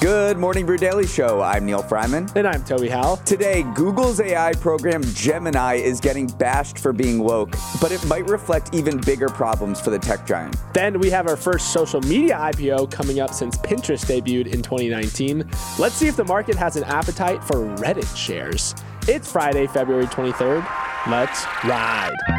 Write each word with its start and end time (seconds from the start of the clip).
Good 0.00 0.38
morning, 0.38 0.64
Brew 0.64 0.78
Daily 0.78 1.08
Show. 1.08 1.40
I'm 1.40 1.66
Neal 1.66 1.82
Freyman. 1.82 2.28
And 2.36 2.46
I'm 2.46 2.62
Toby 2.62 2.88
Howell. 2.88 3.16
Today, 3.18 3.64
Google's 3.74 4.20
AI 4.20 4.52
program 4.60 5.02
Gemini 5.02 5.74
is 5.74 5.98
getting 5.98 6.28
bashed 6.28 6.78
for 6.78 6.92
being 6.92 7.18
woke, 7.18 7.50
but 7.80 7.90
it 7.90 8.06
might 8.06 8.28
reflect 8.28 8.72
even 8.72 9.00
bigger 9.00 9.28
problems 9.28 9.80
for 9.80 9.90
the 9.90 9.98
tech 9.98 10.24
giant. 10.24 10.56
Then 10.72 11.00
we 11.00 11.10
have 11.10 11.26
our 11.26 11.36
first 11.36 11.72
social 11.72 12.00
media 12.02 12.36
IPO 12.36 12.92
coming 12.92 13.18
up 13.18 13.34
since 13.34 13.56
Pinterest 13.58 14.06
debuted 14.06 14.54
in 14.54 14.62
2019. 14.62 15.50
Let's 15.80 15.96
see 15.96 16.06
if 16.06 16.14
the 16.14 16.24
market 16.24 16.54
has 16.54 16.76
an 16.76 16.84
appetite 16.84 17.42
for 17.42 17.56
Reddit 17.78 18.16
shares. 18.16 18.76
It's 19.08 19.32
Friday, 19.32 19.66
February 19.66 20.06
23rd. 20.06 20.64
Let's 21.08 21.44
ride. 21.64 22.37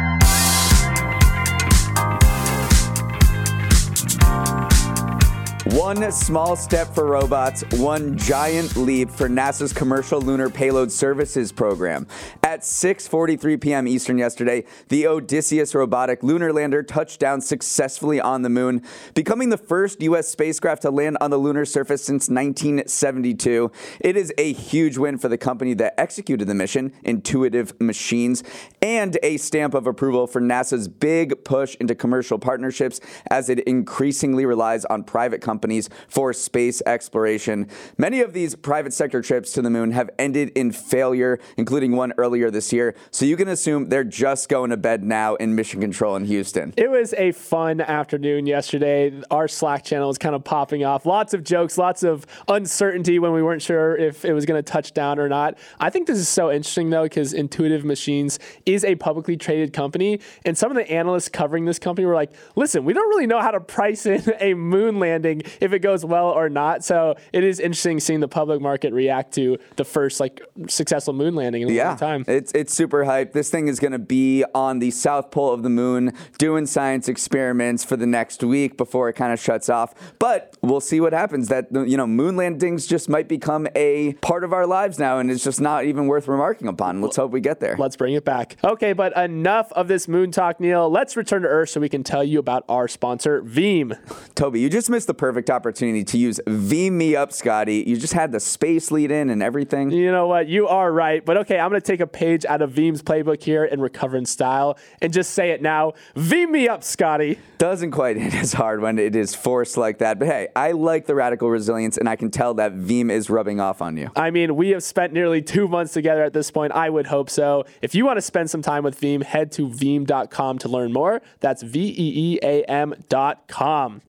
One 5.72 6.10
small 6.10 6.56
step 6.56 6.92
for 6.96 7.06
robots, 7.06 7.62
one 7.76 8.18
giant 8.18 8.76
leap 8.76 9.08
for 9.08 9.28
NASA's 9.28 9.72
Commercial 9.72 10.20
Lunar 10.20 10.50
Payload 10.50 10.90
Services 10.90 11.52
program. 11.52 12.08
At 12.50 12.62
6:43 12.62 13.60
p.m. 13.60 13.86
Eastern 13.86 14.18
yesterday, 14.18 14.64
the 14.88 15.06
Odysseus 15.06 15.72
robotic 15.72 16.24
lunar 16.24 16.52
lander 16.52 16.82
touched 16.82 17.20
down 17.20 17.40
successfully 17.40 18.20
on 18.20 18.42
the 18.42 18.48
moon, 18.48 18.82
becoming 19.14 19.50
the 19.50 19.56
first 19.56 20.02
US 20.02 20.26
spacecraft 20.26 20.82
to 20.82 20.90
land 20.90 21.16
on 21.20 21.30
the 21.30 21.36
lunar 21.36 21.64
surface 21.64 22.02
since 22.02 22.28
1972. 22.28 23.70
It 24.00 24.16
is 24.16 24.32
a 24.36 24.52
huge 24.52 24.98
win 24.98 25.16
for 25.16 25.28
the 25.28 25.38
company 25.38 25.74
that 25.74 25.94
executed 25.96 26.48
the 26.48 26.56
mission, 26.56 26.92
Intuitive 27.04 27.80
Machines, 27.80 28.42
and 28.82 29.16
a 29.22 29.36
stamp 29.36 29.72
of 29.72 29.86
approval 29.86 30.26
for 30.26 30.40
NASA's 30.40 30.88
big 30.88 31.44
push 31.44 31.76
into 31.76 31.94
commercial 31.94 32.40
partnerships 32.40 33.00
as 33.30 33.48
it 33.48 33.60
increasingly 33.60 34.44
relies 34.44 34.84
on 34.86 35.04
private 35.04 35.40
companies 35.40 35.88
for 36.08 36.32
space 36.32 36.82
exploration. 36.84 37.68
Many 37.96 38.20
of 38.22 38.32
these 38.32 38.56
private 38.56 38.92
sector 38.92 39.22
trips 39.22 39.52
to 39.52 39.62
the 39.62 39.70
moon 39.70 39.92
have 39.92 40.10
ended 40.18 40.50
in 40.56 40.72
failure, 40.72 41.38
including 41.56 41.94
one 41.94 42.12
earlier 42.18 42.39
this 42.48 42.72
year. 42.72 42.94
So 43.10 43.24
you 43.24 43.36
can 43.36 43.48
assume 43.48 43.88
they're 43.88 44.04
just 44.04 44.48
going 44.48 44.70
to 44.70 44.76
bed 44.76 45.02
now 45.02 45.34
in 45.34 45.56
mission 45.56 45.80
control 45.80 46.14
in 46.14 46.26
Houston. 46.26 46.72
It 46.76 46.88
was 46.88 47.12
a 47.14 47.32
fun 47.32 47.80
afternoon 47.80 48.46
yesterday. 48.46 49.20
Our 49.32 49.48
Slack 49.48 49.82
channel 49.82 50.06
was 50.06 50.18
kind 50.18 50.36
of 50.36 50.44
popping 50.44 50.84
off. 50.84 51.06
Lots 51.06 51.34
of 51.34 51.42
jokes, 51.42 51.76
lots 51.76 52.04
of 52.04 52.24
uncertainty 52.46 53.18
when 53.18 53.32
we 53.32 53.42
weren't 53.42 53.62
sure 53.62 53.96
if 53.96 54.24
it 54.24 54.32
was 54.32 54.46
going 54.46 54.62
to 54.62 54.72
touch 54.72 54.94
down 54.94 55.18
or 55.18 55.28
not. 55.28 55.58
I 55.80 55.90
think 55.90 56.06
this 56.06 56.18
is 56.18 56.28
so 56.28 56.52
interesting 56.52 56.90
though, 56.90 57.02
because 57.02 57.32
Intuitive 57.32 57.84
Machines 57.84 58.38
is 58.66 58.84
a 58.84 58.94
publicly 58.94 59.36
traded 59.36 59.72
company. 59.72 60.20
And 60.44 60.56
some 60.56 60.70
of 60.70 60.76
the 60.76 60.88
analysts 60.90 61.28
covering 61.28 61.64
this 61.64 61.78
company 61.78 62.06
were 62.06 62.14
like, 62.14 62.30
listen, 62.54 62.84
we 62.84 62.92
don't 62.92 63.08
really 63.08 63.26
know 63.26 63.40
how 63.40 63.50
to 63.50 63.60
price 63.60 64.06
in 64.06 64.22
a 64.40 64.54
moon 64.54 65.00
landing 65.00 65.42
if 65.60 65.72
it 65.72 65.80
goes 65.80 66.04
well 66.04 66.28
or 66.28 66.48
not. 66.48 66.84
So 66.84 67.16
it 67.32 67.42
is 67.42 67.58
interesting 67.58 67.98
seeing 67.98 68.20
the 68.20 68.28
public 68.28 68.60
market 68.60 68.92
react 68.92 69.34
to 69.34 69.58
the 69.76 69.84
first 69.84 70.20
like 70.20 70.40
successful 70.68 71.14
moon 71.14 71.34
landing 71.34 71.62
in 71.62 71.70
a 71.70 71.72
yeah, 71.72 71.88
long 71.88 71.96
time. 71.96 72.24
It's 72.30 72.52
it's 72.52 72.72
super 72.72 73.04
hype. 73.04 73.32
This 73.32 73.50
thing 73.50 73.68
is 73.68 73.80
going 73.80 73.92
to 73.92 73.98
be 73.98 74.44
on 74.54 74.78
the 74.78 74.90
south 74.90 75.30
pole 75.30 75.52
of 75.52 75.62
the 75.62 75.68
moon 75.68 76.12
doing 76.38 76.66
science 76.66 77.08
experiments 77.08 77.84
for 77.84 77.96
the 77.96 78.06
next 78.06 78.44
week 78.44 78.76
before 78.76 79.08
it 79.08 79.14
kind 79.14 79.32
of 79.32 79.40
shuts 79.40 79.68
off. 79.68 79.94
But 80.18 80.56
we'll 80.62 80.80
see 80.80 81.00
what 81.00 81.12
happens. 81.12 81.48
That 81.48 81.66
you 81.72 81.96
know, 81.96 82.06
moon 82.06 82.36
landings 82.36 82.86
just 82.86 83.08
might 83.08 83.28
become 83.28 83.66
a 83.74 84.14
part 84.14 84.44
of 84.44 84.52
our 84.52 84.66
lives 84.66 84.98
now, 84.98 85.18
and 85.18 85.30
it's 85.30 85.42
just 85.42 85.60
not 85.60 85.84
even 85.84 86.06
worth 86.06 86.28
remarking 86.28 86.68
upon. 86.68 87.00
Let's 87.02 87.16
hope 87.16 87.32
we 87.32 87.40
get 87.40 87.60
there. 87.60 87.76
Let's 87.76 87.96
bring 87.96 88.14
it 88.14 88.24
back. 88.24 88.56
Okay, 88.62 88.92
but 88.92 89.16
enough 89.16 89.72
of 89.72 89.88
this 89.88 90.06
moon 90.06 90.30
talk, 90.30 90.60
Neal. 90.60 90.88
Let's 90.88 91.16
return 91.16 91.42
to 91.42 91.48
Earth 91.48 91.70
so 91.70 91.80
we 91.80 91.88
can 91.88 92.04
tell 92.04 92.22
you 92.22 92.38
about 92.38 92.64
our 92.68 92.86
sponsor, 92.88 93.42
Veeam. 93.42 93.98
Toby, 94.34 94.60
you 94.60 94.70
just 94.70 94.88
missed 94.88 95.06
the 95.06 95.14
perfect 95.14 95.50
opportunity 95.50 96.04
to 96.04 96.18
use 96.18 96.40
Veeam 96.46 96.92
Me 96.92 97.16
Up, 97.16 97.32
Scotty. 97.32 97.84
You 97.86 97.96
just 97.96 98.12
had 98.12 98.32
the 98.32 98.40
space 98.40 98.90
lead 98.90 99.10
in 99.10 99.30
and 99.30 99.42
everything. 99.42 99.90
You 99.90 100.12
know 100.12 100.26
what? 100.26 100.48
You 100.48 100.68
are 100.68 100.92
right. 100.92 101.24
But 101.24 101.38
okay, 101.38 101.58
I'm 101.58 101.70
going 101.70 101.80
to 101.80 101.86
take 101.86 102.00
a 102.00 102.06
page 102.20 102.44
out 102.44 102.60
of 102.60 102.70
Veeam's 102.70 103.02
playbook 103.02 103.42
here 103.42 103.64
in 103.64 103.80
Recover 103.80 104.18
in 104.18 104.26
Style 104.26 104.76
and 105.00 105.10
just 105.10 105.30
say 105.30 105.52
it 105.52 105.62
now. 105.62 105.94
Veeam 106.14 106.50
me 106.50 106.68
up, 106.68 106.84
Scotty. 106.84 107.38
Doesn't 107.56 107.92
quite 107.92 108.16
hit 108.18 108.34
as 108.34 108.52
hard 108.52 108.82
when 108.82 108.98
it 108.98 109.16
is 109.16 109.34
forced 109.34 109.78
like 109.78 109.98
that. 109.98 110.18
But 110.18 110.28
hey, 110.28 110.48
I 110.54 110.72
like 110.72 111.06
the 111.06 111.14
radical 111.14 111.48
resilience, 111.48 111.96
and 111.96 112.10
I 112.10 112.16
can 112.16 112.30
tell 112.30 112.52
that 112.54 112.74
Veeam 112.74 113.10
is 113.10 113.30
rubbing 113.30 113.58
off 113.58 113.80
on 113.80 113.96
you. 113.96 114.10
I 114.16 114.30
mean, 114.30 114.54
we 114.54 114.68
have 114.70 114.82
spent 114.82 115.14
nearly 115.14 115.40
two 115.40 115.66
months 115.66 115.94
together 115.94 116.22
at 116.22 116.34
this 116.34 116.50
point. 116.50 116.72
I 116.72 116.90
would 116.90 117.06
hope 117.06 117.30
so. 117.30 117.64
If 117.80 117.94
you 117.94 118.04
want 118.04 118.18
to 118.18 118.22
spend 118.22 118.50
some 118.50 118.60
time 118.60 118.84
with 118.84 119.00
Veeam, 119.00 119.22
head 119.22 119.50
to 119.52 119.66
veeam.com 119.68 120.58
to 120.58 120.68
learn 120.68 120.92
more. 120.92 121.22
That's 121.40 121.62
V 121.62 121.80
E 121.80 122.34
E 122.34 122.38
A 122.42 122.64
M.com. 122.64 124.02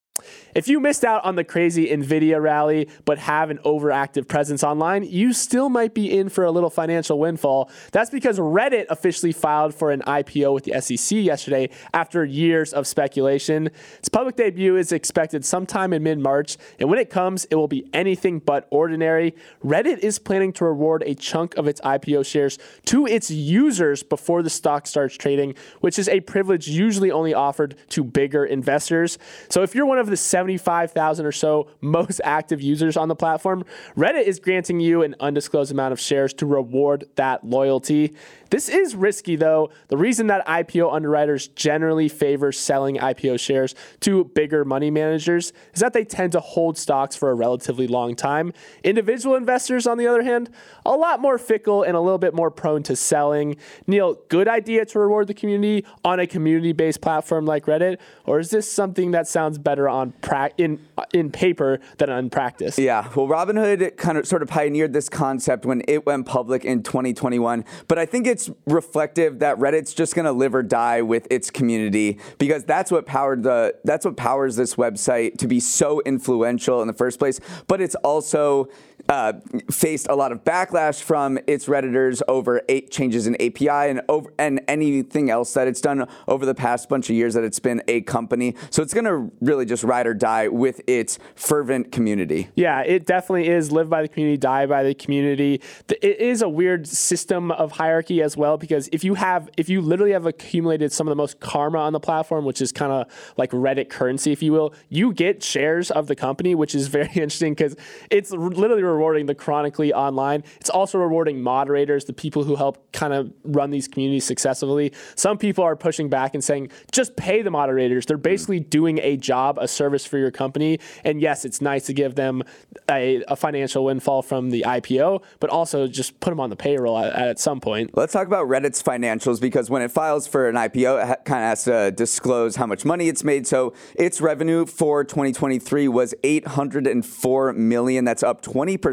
If 0.56 0.68
you 0.68 0.80
missed 0.80 1.06
out 1.06 1.24
on 1.24 1.36
the 1.36 1.44
crazy 1.44 1.88
NVIDIA 1.88 2.42
rally 2.42 2.90
but 3.06 3.18
have 3.20 3.50
an 3.50 3.60
overactive 3.60 4.28
presence 4.28 4.64
online, 4.64 5.04
you 5.04 5.34
still 5.34 5.70
might 5.70 5.94
be 5.94 6.18
in 6.18 6.30
for 6.30 6.44
a 6.44 6.52
little 6.52 6.70
financial 6.70 7.20
windfall. 7.20 7.70
That's 7.92 8.10
because 8.10 8.40
Reddit 8.40 8.86
officially 8.90 9.32
filed 9.32 9.74
for 9.74 9.92
an 9.92 10.02
IPO 10.02 10.54
with 10.54 10.64
the 10.66 10.80
SEC 10.82 11.18
yesterday 11.18 11.70
after 11.94 12.26
years 12.26 12.74
of 12.74 12.88
speculation. 12.88 13.70
Its 14.00 14.10
public 14.10 14.36
debut 14.36 14.76
is 14.78 14.92
expected 14.92 15.46
sometime 15.46 15.94
in 15.94 16.04
mid 16.04 16.20
March, 16.20 16.58
and 16.80 16.90
when 16.90 17.00
it 17.00 17.10
comes, 17.10 17.46
it 17.46 17.56
will 17.56 17.68
be 17.68 17.88
anything 17.94 18.40
but 18.40 18.68
ordinary. 18.70 19.34
Reddit 19.64 20.00
is 20.00 20.20
planning 20.20 20.54
to 20.54 20.66
reward 20.66 21.04
a 21.06 21.16
chunk 21.16 21.56
of 21.56 21.68
its 21.68 21.82
IPO 21.82 22.26
shares 22.26 22.58
to 22.86 23.06
its 23.06 23.32
users 23.32 24.04
before 24.04 24.44
the 24.44 24.50
stock 24.50 24.88
starts 24.88 25.16
trading, 25.16 25.56
which 25.80 25.98
is 25.98 26.10
a 26.10 26.20
privilege 26.22 26.68
usually 26.68 27.12
only 27.12 27.34
offered 27.34 27.76
to 27.90 28.04
bigger 28.04 28.46
investors. 28.46 29.18
So 29.50 29.64
if 29.64 29.76
you're 29.76 29.86
one 29.86 29.98
of 29.98 30.10
the 30.12 30.18
75,000 30.18 31.26
or 31.26 31.32
so 31.32 31.68
most 31.82 32.22
active 32.24 32.62
users 32.62 32.98
on 32.98 33.08
the 33.08 33.16
platform, 33.16 33.66
Reddit 33.98 34.24
is 34.24 34.40
granting 34.40 34.80
you 34.80 35.02
an 35.02 35.16
undisclosed 35.20 35.72
amount 35.72 35.94
of 35.94 36.00
shares 36.00 36.34
to 36.36 36.46
reward 36.46 37.06
that 37.16 37.44
loyalty. 37.44 38.14
This 38.52 38.68
is 38.68 38.96
risky 38.96 39.38
though. 39.38 39.72
The 39.88 39.98
reason 39.98 40.28
that 40.28 40.46
IPO 40.46 40.94
underwriters 40.94 41.48
generally 41.48 42.10
favor 42.10 42.52
selling 42.52 42.98
IPO 42.98 43.40
shares 43.40 43.76
to 44.02 44.26
bigger 44.26 44.66
money 44.66 44.92
managers 44.92 45.54
is 45.74 45.80
that 45.80 45.94
they 45.94 46.04
tend 46.04 46.34
to 46.34 46.42
hold 46.42 46.78
stocks 46.78 47.16
for 47.16 47.32
a 47.32 47.34
relatively 47.34 47.88
long 47.88 48.14
time. 48.14 48.52
Individual 48.84 49.38
investors, 49.38 49.88
on 49.88 49.98
the 49.98 50.06
other 50.06 50.22
hand, 50.22 50.50
a 50.86 50.92
lot 50.92 51.22
more 51.22 51.38
fickle 51.38 51.84
and 51.84 51.96
a 51.96 52.02
little 52.02 52.18
bit 52.18 52.34
more 52.34 52.52
prone 52.52 52.84
to 52.84 52.96
selling. 52.96 53.56
Neal, 53.88 54.16
good 54.28 54.50
idea 54.50 54.86
to 54.86 55.00
reward 55.00 55.28
the 55.28 55.34
community 55.34 55.86
on 56.04 56.20
a 56.20 56.28
community 56.28 56.74
based 56.74 57.00
platform 57.00 57.46
like 57.46 57.66
Reddit? 57.68 58.00
Or 58.26 58.40
is 58.40 58.50
this 58.50 58.70
something 58.70 59.12
that 59.12 59.28
sounds 59.28 59.58
better 59.60 59.88
on 59.88 60.12
pra- 60.22 60.52
in, 60.58 60.86
in 61.14 61.32
paper 61.32 61.80
than 62.00 62.10
on 62.10 62.30
practice? 62.30 62.78
Yeah, 62.78 63.10
well, 63.16 63.28
Robinhood 63.28 63.96
kind 63.96 64.18
of 64.18 64.28
sort 64.28 64.42
of 64.42 64.50
pioneered 64.50 64.92
this 64.92 65.08
concept 65.08 65.66
when 65.66 65.84
it 65.88 66.06
went 66.06 66.26
public 66.26 66.66
in 66.66 66.84
2021, 66.84 67.64
but 67.88 67.98
I 67.98 68.06
think 68.06 68.28
it's 68.28 68.41
reflective 68.66 69.40
that 69.40 69.58
Reddit's 69.58 69.94
just 69.94 70.16
going 70.16 70.26
to 70.26 70.32
live 70.32 70.56
or 70.56 70.64
die 70.64 71.02
with 71.02 71.28
its 71.30 71.52
community 71.52 72.20
because 72.38 72.64
that's 72.64 72.92
what 72.92 73.06
powered 73.06 73.44
the 73.44 73.76
that's 73.84 74.06
what 74.06 74.18
powers 74.18 74.56
this 74.56 74.76
website 74.76 75.38
to 75.38 75.48
be 75.48 75.60
so 75.60 76.02
influential 76.06 76.82
in 76.82 76.88
the 76.88 76.94
first 76.94 77.20
place, 77.20 77.40
but 77.68 77.82
it's 77.82 77.96
also 77.96 78.68
uh, 79.12 79.34
faced 79.70 80.08
a 80.08 80.16
lot 80.16 80.32
of 80.32 80.42
backlash 80.46 81.02
from 81.02 81.38
its 81.46 81.66
redditors 81.66 82.22
over 82.30 82.62
eight 82.70 82.90
changes 82.92 83.28
in 83.28 83.36
API 83.42 83.90
and 83.90 84.02
over 84.08 84.32
and 84.40 84.62
anything 84.70 85.30
else 85.30 85.54
that 85.54 85.68
it's 85.68 85.82
done 85.82 86.08
over 86.30 86.46
the 86.46 86.56
past 86.56 86.88
bunch 86.88 87.10
of 87.10 87.16
years 87.18 87.34
that 87.34 87.44
it's 87.44 87.60
been 87.60 87.84
a 87.90 88.00
company. 88.02 88.56
So 88.70 88.82
it's 88.82 88.94
going 88.94 89.04
to 89.04 89.30
really 89.42 89.66
just 89.66 89.84
ride 89.84 90.08
or 90.08 90.14
die 90.14 90.48
with 90.48 90.80
its 90.88 91.20
fervent 91.36 91.92
community. 91.92 92.48
Yeah, 92.56 92.84
it 92.84 93.06
definitely 93.06 93.50
is 93.50 93.70
live 93.70 93.90
by 93.90 94.02
the 94.02 94.08
community, 94.08 94.38
die 94.38 94.66
by 94.66 94.84
the 94.84 94.94
community. 94.94 95.62
It 95.90 96.22
is 96.22 96.42
a 96.42 96.48
weird 96.48 96.88
system 96.88 97.52
of 97.52 97.74
hierarchy 97.74 98.22
as 98.22 98.38
well 98.38 98.58
because 98.58 98.88
if 98.94 99.04
you 99.04 99.16
have 99.16 99.50
if 99.58 99.68
you 99.68 99.82
literally 99.82 100.14
have 100.14 100.26
accumulated 100.26 100.94
some 100.94 101.06
of 101.06 101.12
the 101.12 101.18
most 101.18 101.42
karma 101.42 101.80
on 101.80 101.92
the 101.92 102.00
platform, 102.00 102.46
which 102.46 102.62
is 102.62 102.72
kind 102.72 102.94
of 102.94 103.08
like 103.36 103.52
Reddit 103.52 103.90
currency, 103.90 104.32
if 104.32 104.42
you 104.42 104.54
will, 104.54 104.74
you 104.88 105.12
get 105.12 105.44
shares 105.44 105.92
of 105.92 106.08
the 106.08 106.16
company, 106.16 106.56
which 106.56 106.74
is 106.74 106.88
very 106.88 107.08
interesting 107.16 107.54
because 107.54 107.76
it's 108.10 108.32
literally 108.32 108.84
the 109.02 109.36
chronically 109.36 109.92
online. 109.92 110.44
It's 110.60 110.70
also 110.70 111.00
rewarding 111.00 111.42
moderators, 111.42 112.06
the 112.06 112.14
people 112.14 112.44
who 112.44 112.56
help 112.56 112.92
kind 112.94 113.14
of 113.14 113.34
run 113.44 113.72
these 113.72 113.88
communities 113.88 114.26
successfully. 114.26 114.94
Some 115.16 115.40
people 115.40 115.64
are 115.64 115.76
pushing 115.76 116.08
back 116.08 116.36
and 116.36 116.44
saying, 116.44 116.70
just 116.92 117.16
pay 117.16 117.42
the 117.42 117.50
moderators. 117.50 118.06
They're 118.06 118.18
basically 118.18 118.60
doing 118.60 119.00
a 119.00 119.18
job, 119.18 119.58
a 119.60 119.68
service 119.68 120.06
for 120.06 120.20
your 120.20 120.30
company. 120.30 120.80
And 121.04 121.20
yes, 121.20 121.46
it's 121.46 121.62
nice 121.62 121.88
to 121.88 121.94
give 121.94 122.14
them 122.14 122.44
a, 122.90 123.24
a 123.28 123.36
financial 123.36 123.86
windfall 123.86 124.22
from 124.22 124.52
the 124.52 124.64
IPO, 124.68 125.24
but 125.40 125.50
also 125.50 125.88
just 125.88 126.20
put 126.20 126.30
them 126.30 126.40
on 126.40 126.52
the 126.52 126.56
payroll 126.56 127.00
at, 127.00 127.14
at 127.14 127.40
some 127.40 127.60
point. 127.60 127.98
Let's 127.98 128.14
talk 128.14 128.28
about 128.28 128.48
Reddit's 128.48 128.84
financials 128.84 129.42
because 129.42 129.70
when 129.70 129.82
it 129.82 129.90
files 129.90 130.28
for 130.28 130.48
an 130.48 130.56
IPO, 130.56 131.02
it 131.02 131.08
ha- 131.08 131.16
kind 131.26 131.44
of 131.44 131.50
has 131.50 131.64
to 131.64 131.92
disclose 131.92 132.56
how 132.56 132.68
much 132.68 132.86
money 132.86 133.10
it's 133.10 133.24
made. 133.24 133.48
So 133.48 133.74
its 133.96 134.22
revenue 134.22 134.68
for 134.68 135.04
2023 135.04 135.88
was 135.88 136.14
804 136.24 137.54
million. 137.54 138.06
That's 138.06 138.22
up 138.22 138.44
20% 138.44 138.91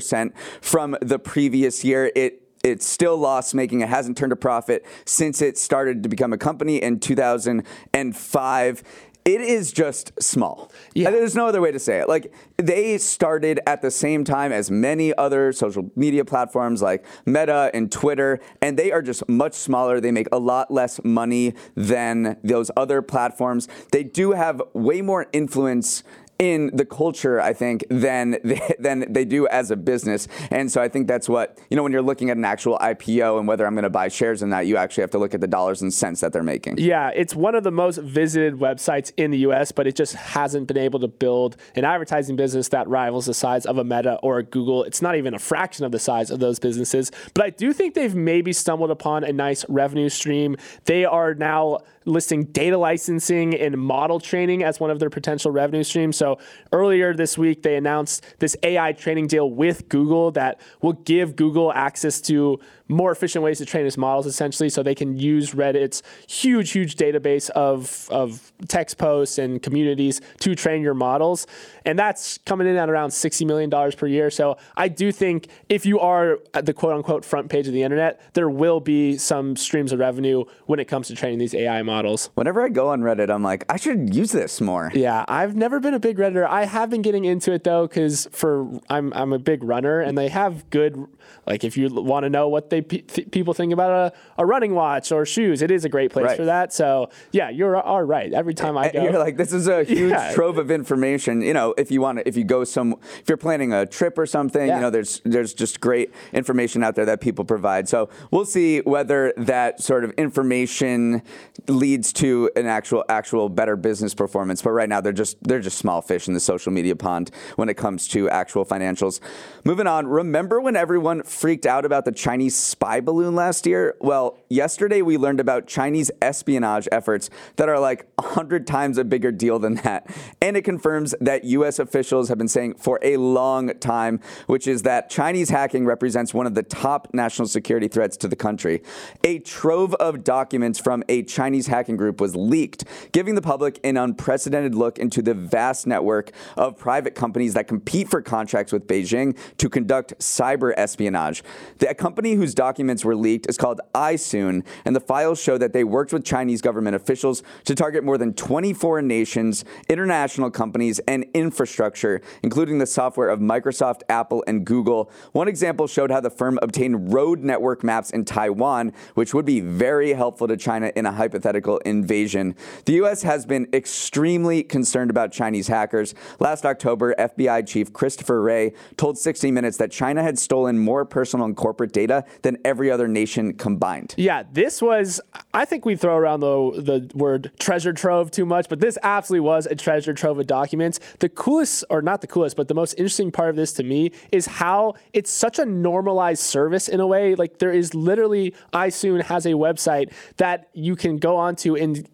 from 0.61 0.97
the 1.00 1.19
previous 1.19 1.85
year. 1.85 2.11
It 2.15 2.43
it's 2.65 2.87
still 2.87 3.17
loss 3.17 3.55
making. 3.55 3.83
It 3.83 3.89
hasn't 3.89 4.19
turned 4.19 4.33
a 4.33 4.37
profit 4.37 4.85
since 5.05 5.41
it 5.41 5.56
started 5.56 6.03
to 6.03 6.09
become 6.09 6.33
a 6.33 6.39
company 6.39 6.83
in 6.83 6.99
2005 6.99 8.83
it 9.29 9.43
is 9.43 9.73
just 9.73 10.12
small. 10.23 10.73
Yeah. 10.95 11.11
There's 11.11 11.35
no 11.35 11.47
other 11.47 11.61
way 11.61 11.71
to 11.71 11.79
say 11.79 12.00
it. 12.00 12.09
Like 12.09 12.33
they 12.56 12.97
started 12.97 13.61
at 13.67 13.83
the 13.83 13.91
same 13.91 14.25
time 14.25 14.53
as 14.53 14.71
many 14.71 15.15
other 15.19 15.53
social 15.53 15.91
media 15.95 16.25
platforms 16.25 16.81
like 16.81 17.05
Meta 17.27 17.71
and 17.75 17.93
Twitter, 17.93 18.41
and 18.62 18.79
they 18.79 18.91
are 18.91 19.03
just 19.03 19.29
much 19.29 19.53
smaller. 19.53 20.01
They 20.01 20.12
make 20.12 20.29
a 20.33 20.39
lot 20.39 20.71
less 20.71 20.99
money 21.05 21.53
than 21.75 22.39
those 22.43 22.71
other 22.75 23.03
platforms. 23.03 23.69
They 23.93 24.03
do 24.03 24.33
have 24.33 24.62
way 24.73 25.03
more 25.03 25.27
influence 25.35 26.05
in 26.38 26.70
the 26.73 26.85
culture, 26.85 27.40
I 27.40 27.52
think, 27.52 27.85
than 27.90 28.38
they, 28.44 28.75
than 28.79 29.12
they 29.12 29.25
do 29.25 29.46
as 29.49 29.70
a 29.70 29.76
business. 29.76 30.29
And 30.50 30.70
so 30.70 30.81
I 30.81 30.88
think 30.88 31.08
that's 31.08 31.29
what, 31.29 31.58
you 31.69 31.76
know, 31.76 31.82
when 31.82 31.93
you're 31.93 32.02
looking 32.02 32.31
at 32.31 32.37
an 32.37 32.44
actual 32.44 32.79
IPO 32.79 33.38
and 33.38 33.49
whether 33.49 33.67
I'm 33.67 33.75
going 33.75 33.82
to 33.82 33.90
buy 33.90 34.08
shares 34.08 34.43
in 34.43 34.50
that, 34.50 34.67
you 34.67 34.76
actually 34.76 35.02
have 35.02 35.11
to 35.12 35.19
look 35.19 35.35
at 35.35 35.40
the 35.40 35.46
dollars 35.46 35.82
and 35.82 35.93
cents 35.93 36.20
that 36.20 36.32
they're 36.32 36.43
making. 36.43 36.79
Yeah, 36.79 37.11
it's 37.14 37.35
one 37.35 37.55
of 37.55 37.64
the 37.64 37.70
most 37.70 37.99
visited 37.99 38.55
websites 38.55 39.12
in 39.17 39.31
the 39.31 39.38
US, 39.38 39.73
but 39.73 39.87
it 39.87 39.96
just 39.96 40.14
hasn't 40.14 40.69
been 40.69 40.79
able 40.79 41.00
to 41.00 41.08
build 41.08 41.56
an 41.75 41.85
advertising 41.85 42.37
business 42.37 42.69
that 42.69 42.88
rivals 42.88 43.26
the 43.26 43.34
size 43.34 43.67
of 43.67 43.79
a 43.79 43.84
Meta 43.84 44.19
or 44.23 44.38
a 44.38 44.43
Google. 44.43 44.84
It's 44.84 45.02
not 45.02 45.17
even 45.17 45.34
a 45.34 45.38
fraction 45.38 45.84
of 45.84 45.93
the 45.93 45.99
size 45.99 46.31
of 46.31 46.38
those 46.38 46.58
businesses. 46.58 47.11
But 47.34 47.44
I 47.44 47.50
do 47.50 47.73
think 47.73 47.94
they've 47.94 48.14
maybe 48.14 48.52
stumbled 48.52 48.91
upon 48.91 49.25
a 49.25 49.32
nice 49.32 49.64
revenue 49.69 50.08
stream. 50.08 50.56
They 50.84 51.05
are 51.05 51.34
now 51.34 51.81
listing 52.08 52.44
data 52.44 52.76
licensing 52.76 53.55
and 53.55 53.76
model 53.76 54.19
training 54.19 54.62
as 54.62 54.81
one 54.81 54.90
of 54.90 54.99
their 54.99 55.10
potential 55.10 55.50
revenue 55.50 55.84
streams. 55.84 56.16
So 56.16 56.38
earlier 56.72 57.14
this 57.14 57.37
week, 57.38 57.62
they 57.62 57.76
announced 57.76 58.25
this 58.38 58.56
AI 58.62 58.93
training 58.93 59.28
deal 59.28 59.50
with 59.50 59.88
Google 59.88 60.31
that 60.32 60.60
will 60.82 60.94
give 60.94 61.37
Google 61.37 61.72
access 61.72 62.20
to 62.22 62.58
more 62.88 63.12
efficient 63.12 63.44
ways 63.44 63.58
to 63.58 63.67
train 63.67 63.87
its 63.87 63.96
models 63.96 64.26
essentially 64.26 64.69
so 64.69 64.82
they 64.82 64.94
can 64.94 65.17
use 65.17 65.52
Reddit's 65.52 66.02
huge, 66.26 66.73
huge 66.73 66.96
database 66.96 67.50
of, 67.50 68.08
of 68.11 68.52
text 68.67 68.99
posts 68.99 69.38
and 69.38 69.62
communities 69.62 70.20
to 70.40 70.55
train 70.55 70.82
your 70.82 70.94
models. 70.94 71.46
And 71.85 71.99
that's 71.99 72.38
coming 72.38 72.67
in 72.67 72.76
at 72.76 72.88
around 72.88 73.11
$60 73.11 73.46
million 73.46 73.70
per 73.93 74.06
year. 74.06 74.31
So 74.31 74.56
I 74.76 74.88
do 74.88 75.12
think 75.12 75.49
if 75.69 75.87
you 75.87 76.00
are 76.00 76.38
at 76.55 76.67
the 76.67 76.73
quote 76.73 76.94
unquote 76.94 77.25
front 77.25 77.50
page 77.50 77.67
of 77.67 77.73
the 77.73 77.82
internet, 77.82 78.20
there 78.35 78.49
will 78.49 78.81
be 78.81 79.17
some 79.19 79.56
streams 79.56 79.93
of 79.93 79.99
revenue 79.99 80.44
when 80.67 80.79
it 80.81 80.87
comes 80.87 81.08
to 81.08 81.14
training 81.14 81.38
these 81.38 81.55
AI 81.55 81.82
models. 81.82 82.31
Whenever 82.34 82.62
I 82.62 82.69
go 82.69 82.88
on 82.88 83.02
Reddit, 83.02 83.31
I'm 83.31 83.43
like, 83.43 83.64
I 83.69 83.76
should 83.76 84.14
use 84.14 84.32
this 84.32 84.61
more. 84.61 84.91
Yeah, 84.94 85.25
I've 85.29 85.56
never 85.56 85.81
been 85.81 85.94
a 85.94 86.00
big 86.00 86.19
Redditor. 86.19 86.46
I 86.46 86.64
have 86.64 86.91
been 86.91 87.02
getting 87.02 87.25
into 87.25 87.52
it 87.52 87.64
though, 87.64 87.87
because 87.87 88.29
for 88.32 88.81
I'm 88.88 89.12
I'm 89.14 89.32
a 89.32 89.38
big 89.38 89.62
runner, 89.62 90.00
and 90.00 90.17
they 90.17 90.29
have 90.29 90.69
good 90.70 91.06
like 91.46 91.64
if 91.64 91.76
you 91.76 91.88
want 91.88 92.25
to 92.25 92.31
know 92.31 92.49
what 92.49 92.70
they 92.70 92.78
th- 92.83 93.31
people 93.31 93.55
think 93.55 93.73
about 93.73 93.91
a, 93.91 94.43
a 94.43 94.47
running 94.47 94.75
watch 94.75 95.13
or 95.13 95.25
shoes, 95.27 95.63
it 95.63 95.71
is 95.71 95.85
a 95.85 95.89
great 95.89 96.11
place 96.13 96.25
Right. 96.27 96.37
for 96.37 96.45
that. 96.47 96.73
So 96.73 97.11
yeah, 97.33 97.51
you're 97.51 97.77
all 97.77 98.03
right. 98.03 98.33
Every 98.33 98.55
time 98.55 98.77
I 98.79 98.91
go, 98.91 99.03
You're 99.03 99.19
like, 99.19 99.37
this 99.37 99.53
is 99.53 99.69
a 99.69 99.85
huge 99.95 100.11
Yeah. 100.11 100.33
trove 100.35 100.59
of 100.59 100.71
information. 100.71 101.41
You 101.43 101.55
know, 101.55 101.75
if 101.79 101.91
you 101.91 102.01
want 102.01 102.19
to, 102.19 102.29
if 102.29 102.37
you 102.37 102.45
go 102.45 102.65
some, 102.65 102.95
if 103.21 103.29
you're 103.29 103.37
planning 103.37 103.73
a 103.73 103.87
trip 103.87 104.19
or 104.19 104.27
something, 104.27 104.67
Yeah. 104.69 104.77
you 104.77 104.81
know, 104.83 104.91
there's 104.91 105.21
there's 105.25 105.55
just 105.55 105.81
great 105.81 106.13
information 106.33 106.83
out 106.85 106.95
there 106.95 107.07
that 107.07 107.21
people 107.21 107.45
provide. 107.45 107.89
So 107.89 108.09
we'll 108.31 108.45
see 108.45 108.81
whether 108.81 109.33
that 109.37 109.81
sort 109.83 110.05
of 110.05 110.11
information 110.13 111.23
leads 111.69 112.13
to 112.15 112.51
an 112.57 112.67
actual 112.67 113.05
actual 113.09 113.49
better 113.49 113.77
business 113.77 114.15
performance. 114.15 114.63
But 114.63 114.71
right 114.71 114.89
now, 114.89 115.01
they're 115.01 115.13
just 115.13 115.37
they're 115.43 115.61
just 115.61 115.79
small 115.79 116.01
fish 116.03 116.29
in 116.29 116.35
the 116.35 116.41
social 116.41 116.73
media 116.73 116.97
pond 116.97 117.31
when 117.57 117.69
it 117.69 117.77
comes 117.77 118.09
to 118.09 118.29
actual 118.31 118.65
financials. 118.65 119.21
Moving 119.65 119.87
on, 119.87 120.07
remember 120.07 120.61
when 120.61 120.77
everyone 120.77 121.23
freaked 121.23 121.67
out 121.67 121.85
about 121.85 122.05
the 122.05 122.13
Chinese 122.13 122.55
spy 122.69 123.00
balloon 123.00 123.35
last 123.35 123.67
year? 123.67 123.97
Well, 124.00 124.38
yesterday 124.49 125.03
we 125.03 125.17
learned 125.17 125.41
about 125.41 125.67
Chinese 125.67 126.11
espionage 126.20 126.87
efforts 126.93 127.31
that 127.56 127.69
are 127.69 127.79
like 127.79 128.06
100 128.17 128.67
times 128.67 128.99
a 128.99 129.05
bigger 129.05 129.32
deal 129.32 129.59
than 129.59 129.76
that. 129.76 130.15
And 130.41 130.56
it 130.56 130.62
confirms 130.62 131.15
that 131.20 131.44
US 131.44 131.79
officials 131.79 132.29
have 132.29 132.38
been 132.38 132.49
saying 132.49 132.75
for 132.75 132.99
a 133.03 133.17
long 133.17 133.70
time, 133.81 134.20
which 134.47 134.67
is 134.67 134.82
that 134.82 135.11
Chinese 135.11 135.50
hacking 135.50 135.87
represents 135.87 136.35
one 136.35 136.47
of 136.47 136.55
the 136.55 136.62
top 136.62 137.09
national 137.12 137.49
security 137.49 137.88
threats 137.88 138.17
to 138.19 138.29
the 138.29 138.37
country. 138.37 138.82
A 139.25 139.38
trove 139.41 139.94
of 139.94 140.25
documents 140.25 140.79
from 140.79 141.03
a 141.09 141.23
Chinese 141.23 141.67
hacking 141.67 141.97
group 141.97 142.20
was 142.20 142.37
leaked, 142.37 142.85
giving 143.12 143.35
the 143.35 143.43
public 143.43 143.81
an 143.85 143.97
unprecedented 143.97 144.75
look 144.75 144.99
into 144.99 145.23
the 145.23 145.35
vast 145.35 145.87
network 145.87 146.32
of 146.56 146.76
private 146.76 147.15
companies 147.15 147.55
that 147.55 147.69
compete 147.69 148.09
for 148.09 148.20
contracts 148.20 148.73
with 148.73 148.87
Beijing 148.87 149.37
to 149.56 149.69
conduct 149.69 150.19
cyber 150.19 150.75
espionage. 150.76 151.43
The 151.79 151.94
company 151.94 152.35
whose 152.35 152.55
documents 152.58 153.05
were 153.05 153.14
leaked 153.14 153.49
is 153.49 153.56
called 153.56 153.81
iSoon, 153.94 154.66
and 154.84 154.96
the 154.96 155.00
files 155.00 155.40
show 155.40 155.56
that 155.56 155.72
they 155.72 155.84
worked 155.84 156.12
with 156.12 156.25
Chinese 156.25 156.60
government 156.60 156.96
officials 156.96 157.44
to 157.64 157.72
target 157.72 158.02
more 158.02 158.19
than 158.19 158.34
20 158.34 158.75
foreign 158.75 159.06
nations, 159.06 159.64
international 159.88 160.50
companies, 160.50 160.99
and 161.06 161.25
infrastructure, 161.34 162.20
including 162.43 162.78
the 162.78 162.87
software 162.87 163.28
of 163.28 163.38
Microsoft, 163.38 164.00
Apple, 164.08 164.43
and 164.49 164.66
Google. 164.66 165.08
One 165.31 165.46
example 165.46 165.87
showed 165.87 166.10
how 166.10 166.19
the 166.19 166.31
firm 166.31 166.58
obtained 166.60 167.12
road 167.12 167.44
network 167.44 167.84
maps 167.84 168.10
in 168.10 168.25
Taiwan, 168.25 168.93
which 169.14 169.32
would 169.32 169.46
be 169.46 169.60
very 169.60 170.12
helpful 170.14 170.49
to 170.49 170.56
China 170.56 170.90
in 170.96 171.06
a 171.06 171.12
hypothetical 171.12 171.78
invasion. 171.78 172.56
The 172.87 172.94
U.S. 172.94 173.22
has 173.22 173.46
been 173.46 173.69
extremely 173.72 174.64
concerned 174.64 175.10
about 175.10 175.31
Chinese 175.31 175.69
hackers. 175.69 176.12
Last 176.40 176.66
October, 176.66 177.14
FBI 177.20 177.69
Chief 177.69 177.93
Christopher 177.93 178.43
Wray 178.43 178.72
told 178.96 179.16
60 179.16 179.52
Minutes 179.52 179.76
that 179.76 179.93
China 179.93 180.25
had 180.25 180.40
stolen 180.40 180.76
more 180.76 181.05
personal 181.05 181.46
and 181.46 181.56
corporate 181.56 181.93
data 181.93 182.25
than 182.43 182.48
every 182.65 182.91
other 182.91 183.09
nation 183.09 183.55
combined. 183.55 184.15
Yeah, 184.17 184.45
this 184.50 184.81
was. 184.81 185.21
I 185.53 185.65
think 185.65 185.85
we 185.85 185.97
throw 185.97 186.17
around 186.17 186.41
the 186.41 186.73
the 186.81 187.11
word 187.15 187.53
treasure 187.59 187.93
trove 187.93 188.31
too 188.31 188.47
much, 188.47 188.69
but 188.69 188.81
this 188.81 188.97
absolutely 189.03 189.47
was 189.47 189.67
a 189.67 189.75
treasure 189.75 190.15
trove 190.15 190.39
of 190.39 190.47
documents. 190.47 191.00
The 191.19 191.29
coolest, 191.29 191.85
or 191.91 192.03
not 192.03 192.20
the 192.20 192.27
coolest, 192.27 192.56
but 192.56 192.69
the 192.69 192.75
most 192.75 192.94
interesting 192.94 193.31
part 193.31 193.51
of 193.51 193.56
this 193.56 193.72
to 193.75 193.82
me 193.82 194.13
is 194.32 194.46
how 194.46 194.94
it's 195.13 195.31
such 195.31 195.58
a 195.58 195.65
normalized 195.65 196.43
service 196.43 196.89
in 196.89 197.01
a 197.01 197.06
way. 197.06 197.34
Like 197.34 197.58
there 197.58 197.72
is 197.72 197.94
literally, 197.94 198.55
iSoon 198.72 199.22
has 199.22 199.46
a 199.46 199.51
website 199.51 200.13
that 200.37 200.69
you 200.72 200.96
can 200.96 201.19
go 201.19 201.37
onto 201.37 201.77
and 201.77 202.08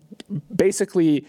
basically 0.55 1.27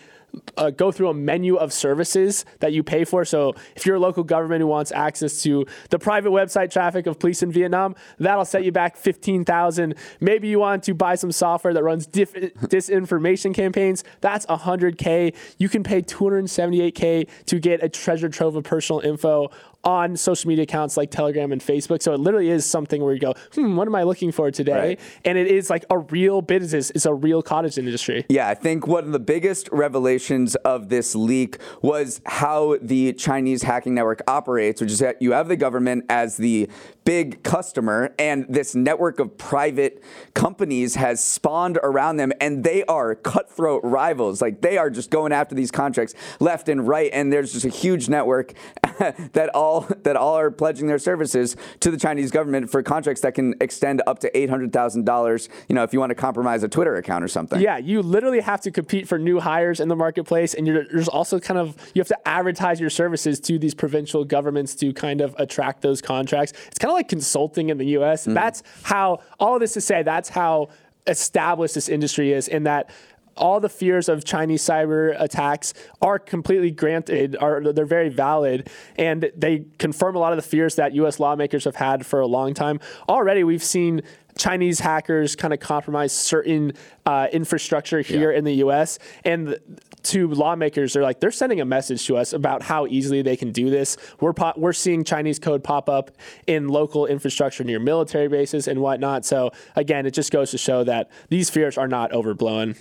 uh, 0.57 0.69
go 0.69 0.91
through 0.91 1.09
a 1.09 1.13
menu 1.13 1.55
of 1.55 1.73
services 1.73 2.45
that 2.59 2.73
you 2.73 2.83
pay 2.83 3.03
for. 3.03 3.25
So 3.25 3.55
if 3.75 3.85
you're 3.85 3.95
a 3.95 3.99
local 3.99 4.23
government 4.23 4.61
who 4.61 4.67
wants 4.67 4.91
access 4.91 5.41
to 5.43 5.65
the 5.89 5.99
private 5.99 6.31
website 6.31 6.71
traffic 6.71 7.07
of 7.07 7.19
police 7.19 7.43
in 7.43 7.51
Vietnam, 7.51 7.95
that'll 8.19 8.45
set 8.45 8.63
you 8.63 8.71
back 8.71 8.97
15,000. 8.97 9.95
Maybe 10.19 10.47
you 10.47 10.59
want 10.59 10.83
to 10.83 10.93
buy 10.93 11.15
some 11.15 11.31
software 11.31 11.73
that 11.73 11.83
runs 11.83 12.07
disinformation 12.07 13.53
campaigns. 13.53 14.03
That's 14.21 14.45
100K. 14.45 15.35
You 15.57 15.69
can 15.69 15.83
pay 15.83 16.01
278K 16.01 17.29
to 17.45 17.59
get 17.59 17.83
a 17.83 17.89
treasure 17.89 18.29
trove 18.29 18.55
of 18.55 18.63
personal 18.63 19.01
info 19.01 19.49
on 19.85 20.17
social 20.17 20.47
media 20.49 20.63
accounts 20.63 20.97
like 20.97 21.11
Telegram 21.11 21.51
and 21.51 21.61
Facebook. 21.61 22.01
So 22.01 22.13
it 22.13 22.19
literally 22.19 22.49
is 22.49 22.65
something 22.65 23.03
where 23.03 23.13
you 23.13 23.19
go, 23.19 23.33
hmm, 23.53 23.75
what 23.75 23.87
am 23.87 23.95
I 23.95 24.03
looking 24.03 24.31
for 24.31 24.49
today? 24.51 24.73
Right. 24.73 24.99
And 25.23 25.37
it 25.37 25.47
is 25.47 25.69
like 25.69 25.85
a 25.89 25.99
real 25.99 26.41
business. 26.41 26.89
It's 26.91 27.05
a 27.05 27.13
real 27.13 27.41
cottage 27.41 27.77
industry. 27.77 28.25
Yeah, 28.29 28.49
I 28.49 28.55
think 28.55 28.87
one 28.87 29.03
of 29.05 29.11
the 29.11 29.19
biggest 29.19 29.69
revelations 29.71 30.55
of 30.55 30.89
this 30.89 31.15
leak 31.15 31.59
was 31.81 32.21
how 32.25 32.77
the 32.81 33.13
Chinese 33.13 33.63
hacking 33.63 33.93
network 33.93 34.21
operates, 34.27 34.81
which 34.81 34.91
is 34.91 34.99
that 34.99 35.21
you 35.21 35.33
have 35.33 35.47
the 35.47 35.55
government 35.55 36.05
as 36.09 36.37
the 36.37 36.67
big 37.03 37.43
customer, 37.43 38.13
and 38.17 38.47
this 38.49 38.73
network 38.73 39.19
of 39.19 39.37
private 39.37 40.03
companies 40.33 40.95
has 40.95 41.23
spawned 41.23 41.77
around 41.83 42.17
them, 42.17 42.33
and 42.41 42.63
they 42.63 42.83
are 42.85 43.13
cutthroat 43.13 43.81
rivals. 43.83 44.41
Like 44.41 44.61
they 44.61 44.77
are 44.77 44.89
just 44.89 45.11
going 45.11 45.31
after 45.31 45.53
these 45.53 45.69
contracts 45.69 46.15
left 46.39 46.67
and 46.67 46.87
right, 46.87 47.11
and 47.13 47.31
there's 47.31 47.53
just 47.53 47.65
a 47.65 47.69
huge 47.69 48.09
network 48.09 48.53
that, 49.33 49.49
all 49.53 49.81
that 50.03 50.15
all 50.15 50.37
are 50.37 50.51
pledging 50.51 50.87
their 50.87 50.99
services 50.99 51.55
to 51.79 51.91
the 51.91 51.97
Chinese 51.97 52.31
government 52.31 52.69
for 52.69 52.83
contracts 52.83 53.21
that 53.21 53.33
can 53.33 53.55
extend 53.61 54.01
up 54.07 54.19
to 54.19 54.37
eight 54.37 54.49
hundred 54.49 54.71
thousand 54.73 55.05
dollars. 55.05 55.49
You 55.67 55.75
know, 55.75 55.83
if 55.83 55.93
you 55.93 55.99
want 55.99 56.11
to 56.11 56.15
compromise 56.15 56.63
a 56.63 56.67
Twitter 56.67 56.95
account 56.95 57.23
or 57.23 57.27
something. 57.27 57.61
Yeah, 57.61 57.77
you 57.77 58.01
literally 58.01 58.41
have 58.41 58.61
to 58.61 58.71
compete 58.71 59.07
for 59.07 59.17
new 59.17 59.39
hires 59.39 59.79
in 59.79 59.87
the 59.87 59.95
marketplace, 59.95 60.53
and 60.53 60.67
you're 60.67 60.85
there's 60.85 61.07
also 61.07 61.39
kind 61.39 61.59
of 61.59 61.75
you 61.93 61.99
have 61.99 62.07
to 62.07 62.27
advertise 62.27 62.79
your 62.79 62.89
services 62.89 63.39
to 63.41 63.59
these 63.59 63.73
provincial 63.73 64.23
governments 64.23 64.75
to 64.75 64.93
kind 64.93 65.21
of 65.21 65.35
attract 65.37 65.81
those 65.81 66.01
contracts. 66.01 66.53
It's 66.67 66.79
kind 66.79 66.89
of 66.91 66.95
like 66.95 67.09
consulting 67.09 67.69
in 67.69 67.77
the 67.77 67.87
U.S. 67.87 68.27
Mm. 68.27 68.33
That's 68.33 68.63
how 68.83 69.21
all 69.39 69.55
of 69.55 69.59
this 69.59 69.73
to 69.73 69.81
say. 69.81 70.03
That's 70.03 70.29
how 70.29 70.69
established 71.07 71.75
this 71.75 71.89
industry 71.89 72.33
is 72.33 72.47
in 72.47 72.63
that 72.63 72.89
all 73.37 73.59
the 73.59 73.69
fears 73.69 74.09
of 74.09 74.23
Chinese 74.23 74.63
cyber 74.63 75.15
attacks 75.19 75.73
are 76.01 76.19
completely 76.19 76.71
granted, 76.71 77.35
are 77.39 77.61
they're 77.73 77.85
very 77.85 78.09
valid, 78.09 78.69
and 78.97 79.31
they 79.35 79.65
confirm 79.77 80.15
a 80.15 80.19
lot 80.19 80.31
of 80.31 80.37
the 80.37 80.47
fears 80.47 80.75
that 80.75 80.93
U.S. 80.93 81.19
lawmakers 81.19 81.65
have 81.65 81.75
had 81.75 82.05
for 82.05 82.19
a 82.19 82.27
long 82.27 82.53
time. 82.53 82.79
Already, 83.09 83.43
we've 83.43 83.63
seen 83.63 84.01
Chinese 84.37 84.79
hackers 84.79 85.35
kind 85.35 85.53
of 85.53 85.59
compromise 85.59 86.11
certain 86.11 86.73
uh, 87.05 87.27
infrastructure 87.31 88.01
here 88.01 88.31
yeah. 88.31 88.37
in 88.37 88.43
the 88.43 88.55
U.S. 88.55 88.99
and 89.23 89.57
to 90.05 90.27
lawmakers, 90.27 90.93
they're 90.93 91.03
like 91.03 91.19
they're 91.19 91.31
sending 91.31 91.59
a 91.59 91.65
message 91.65 92.05
to 92.07 92.17
us 92.17 92.33
about 92.33 92.61
how 92.61 92.85
easily 92.87 93.21
they 93.21 93.35
can 93.35 93.51
do 93.51 93.69
this. 93.69 93.97
We're 94.19 94.33
po- 94.33 94.53
we're 94.55 94.73
seeing 94.73 95.03
Chinese 95.03 95.39
code 95.39 95.63
pop 95.63 95.89
up 95.89 96.11
in 96.45 96.67
local 96.67 97.07
infrastructure 97.07 97.63
near 97.63 97.79
military 97.79 98.27
bases 98.27 98.67
and 98.67 98.79
whatnot. 98.81 99.25
So 99.25 99.51
again, 99.75 100.05
it 100.05 100.11
just 100.11 100.31
goes 100.31 100.51
to 100.51 100.57
show 100.57 100.83
that 100.83 101.09
these 101.29 101.49
fears 101.49 101.77
are 101.77 101.87
not 101.87 102.13
overblown. 102.13 102.75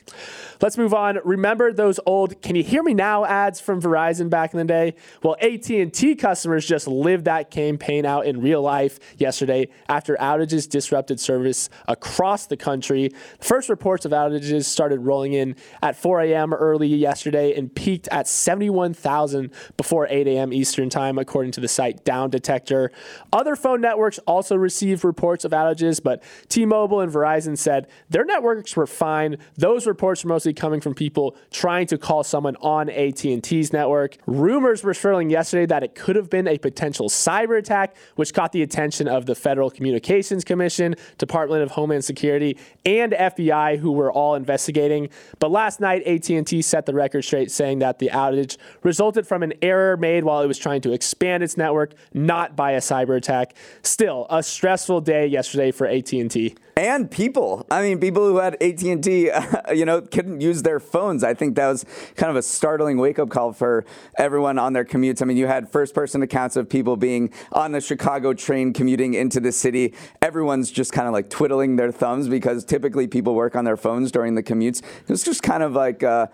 Let's 0.61 0.77
move 0.77 0.93
on. 0.93 1.19
Remember 1.25 1.73
those 1.73 1.99
old 2.05 2.41
"Can 2.43 2.57
you 2.57 2.63
hear 2.63 2.83
me 2.83 2.95
now?" 2.95 3.25
ads 3.25 3.61
from 3.61 3.81
Verizon 3.81 4.29
back 4.29 4.53
in 4.53 4.59
the 4.59 4.65
day? 4.65 4.95
Well, 5.23 5.37
AT&T 5.41 6.17
customers 6.17 6.67
just 6.67 6.87
lived 6.87 7.25
that 7.25 7.51
campaign 7.51 8.05
out 8.05 8.27
in 8.27 8.41
real 8.41 8.61
life 8.61 8.99
yesterday 9.17 9.69
after 9.89 10.17
outages 10.17 10.69
disrupted 10.69 11.21
service 11.21 11.71
across 11.89 12.47
the 12.47 12.57
country. 12.57 13.11
First 13.41 13.69
reports 13.69 14.05
of 14.05 14.13
outages 14.13 14.65
started 14.65 15.01
rolling 15.01 15.33
in 15.33 15.57
at 15.83 15.97
4 15.97 16.21
a.m. 16.23 16.53
early 16.53 16.89
yesterday 16.89 17.14
yesterday 17.15 17.57
and 17.57 17.73
peaked 17.73 18.09
at 18.09 18.27
71,000 18.27 19.53
before 19.77 20.09
8 20.11 20.27
a.m. 20.27 20.53
Eastern 20.53 20.91
Time, 20.91 21.17
according 21.17 21.53
to 21.53 21.61
the 21.61 21.69
site 21.69 22.05
Down 22.05 22.29
Detector. 22.29 22.91
Other 23.33 23.55
phone 23.55 23.81
networks 23.81 24.19
also 24.27 24.57
received 24.57 25.05
reports 25.05 25.45
of 25.45 25.53
outages, 25.53 26.03
but 26.03 26.25
T 26.49 26.67
Mobile 26.67 27.01
and 27.01 27.13
Verizon 27.13 27.57
said 27.57 27.87
their 28.11 28.25
networks 28.25 28.75
were 28.75 28.89
fine. 28.89 29.37
Those 29.57 29.87
reports 29.87 30.25
were 30.25 30.31
mostly 30.31 30.53
coming 30.53 30.81
from 30.81 30.93
people 30.93 31.37
trying 31.53 31.87
to 31.87 31.99
call 31.99 32.25
someone 32.25 32.57
on 32.57 32.91
AT&T's 32.91 33.73
network. 33.73 34.17
Rumors 34.27 34.83
were 34.83 34.93
swirling 34.93 35.31
yesterday 35.31 35.67
that 35.67 35.85
it 35.85 35.95
could 35.95 36.17
have 36.17 36.29
been 36.29 36.49
a 36.49 36.59
potential 36.59 37.09
cyber 37.09 37.57
attack, 37.57 37.95
which 38.17 38.35
caught 38.35 38.51
the 38.51 38.63
attention 38.63 39.07
of 39.07 39.27
the 39.27 39.37
Federal 39.37 39.71
Communications 39.71 40.43
Commission, 40.43 40.97
Department 41.19 41.63
of 41.63 41.71
Homeland 41.71 42.05
Security, 42.05 42.59
and 42.85 43.13
FBI, 43.13 43.79
who 43.79 43.93
were 43.93 44.11
all 44.11 44.35
investigating. 44.35 45.11
But 45.39 45.53
last 45.53 45.79
night, 45.79 46.03
AT&T 46.03 46.61
set 46.63 46.87
the 46.87 47.04
record 47.05 47.23
straight, 47.23 47.51
saying 47.51 47.81
that 47.81 47.99
the 47.99 48.09
outage 48.09 48.57
resulted 48.83 49.27
from 49.27 49.43
an 49.43 49.53
error 49.61 49.97
made 49.97 50.25
while 50.25 50.41
it 50.41 50.47
was 50.47 50.59
trying 50.59 50.81
to 50.81 50.93
expand 50.93 51.43
its 51.43 51.57
network, 51.57 51.93
not 52.15 52.57
by 52.57 52.73
a 52.73 52.81
cyber 52.81 53.17
attack. 53.17 53.55
Still, 53.83 54.27
a 54.31 54.43
stressful 54.43 55.03
day 55.03 55.27
yesterday 55.27 55.71
for 55.71 55.87
AT&T 55.87 56.57
and 56.77 57.11
people. 57.11 57.67
I 57.71 57.83
mean, 57.83 57.99
people 57.99 58.27
who 58.27 58.39
had 58.39 58.61
AT 58.61 58.83
and 58.83 59.03
T, 59.03 59.31
you 59.75 59.85
know, 59.85 60.01
couldn't 60.01 60.41
use 60.41 60.63
their 60.63 60.81
phones. 60.81 61.23
I 61.23 61.35
think 61.35 61.57
that 61.57 61.69
was 61.69 61.85
kind 62.17 62.31
of 62.31 62.37
a 62.37 62.43
startling 62.43 62.99
wake 62.99 63.19
up 63.19 63.31
call 63.31 63.53
for 63.53 63.85
everyone 64.19 64.59
on 64.59 64.73
their 64.73 64.85
commutes. 64.85 65.23
I 65.23 65.25
mean, 65.25 65.37
you 65.37 65.47
had 65.47 65.71
first 65.71 65.95
person 65.95 66.23
accounts 66.23 66.57
of 66.57 66.69
people 66.69 66.97
being 66.97 67.31
on 67.53 67.73
the 67.73 67.81
Chicago 67.81 68.33
train 68.35 68.73
commuting 68.73 69.15
into 69.15 69.41
the 69.41 69.53
city. 69.53 69.95
Everyone's 70.21 70.71
just 70.71 70.93
kind 70.93 71.07
of 71.07 71.13
like 71.13 71.31
twiddling 71.31 71.77
their 71.77 71.93
thumbs 71.93 72.29
because 72.29 72.65
typically 72.65 73.07
people 73.07 73.35
work 73.35 73.55
on 73.55 73.65
their 73.65 73.77
phones 73.77 74.11
during 74.11 74.35
the 74.35 74.43
commutes. 74.43 74.83
It 74.83 75.09
was 75.09 75.23
just 75.23 75.43
kind 75.43 75.63
of 75.63 75.73
like. 75.73 76.03
Uh, 76.03 76.27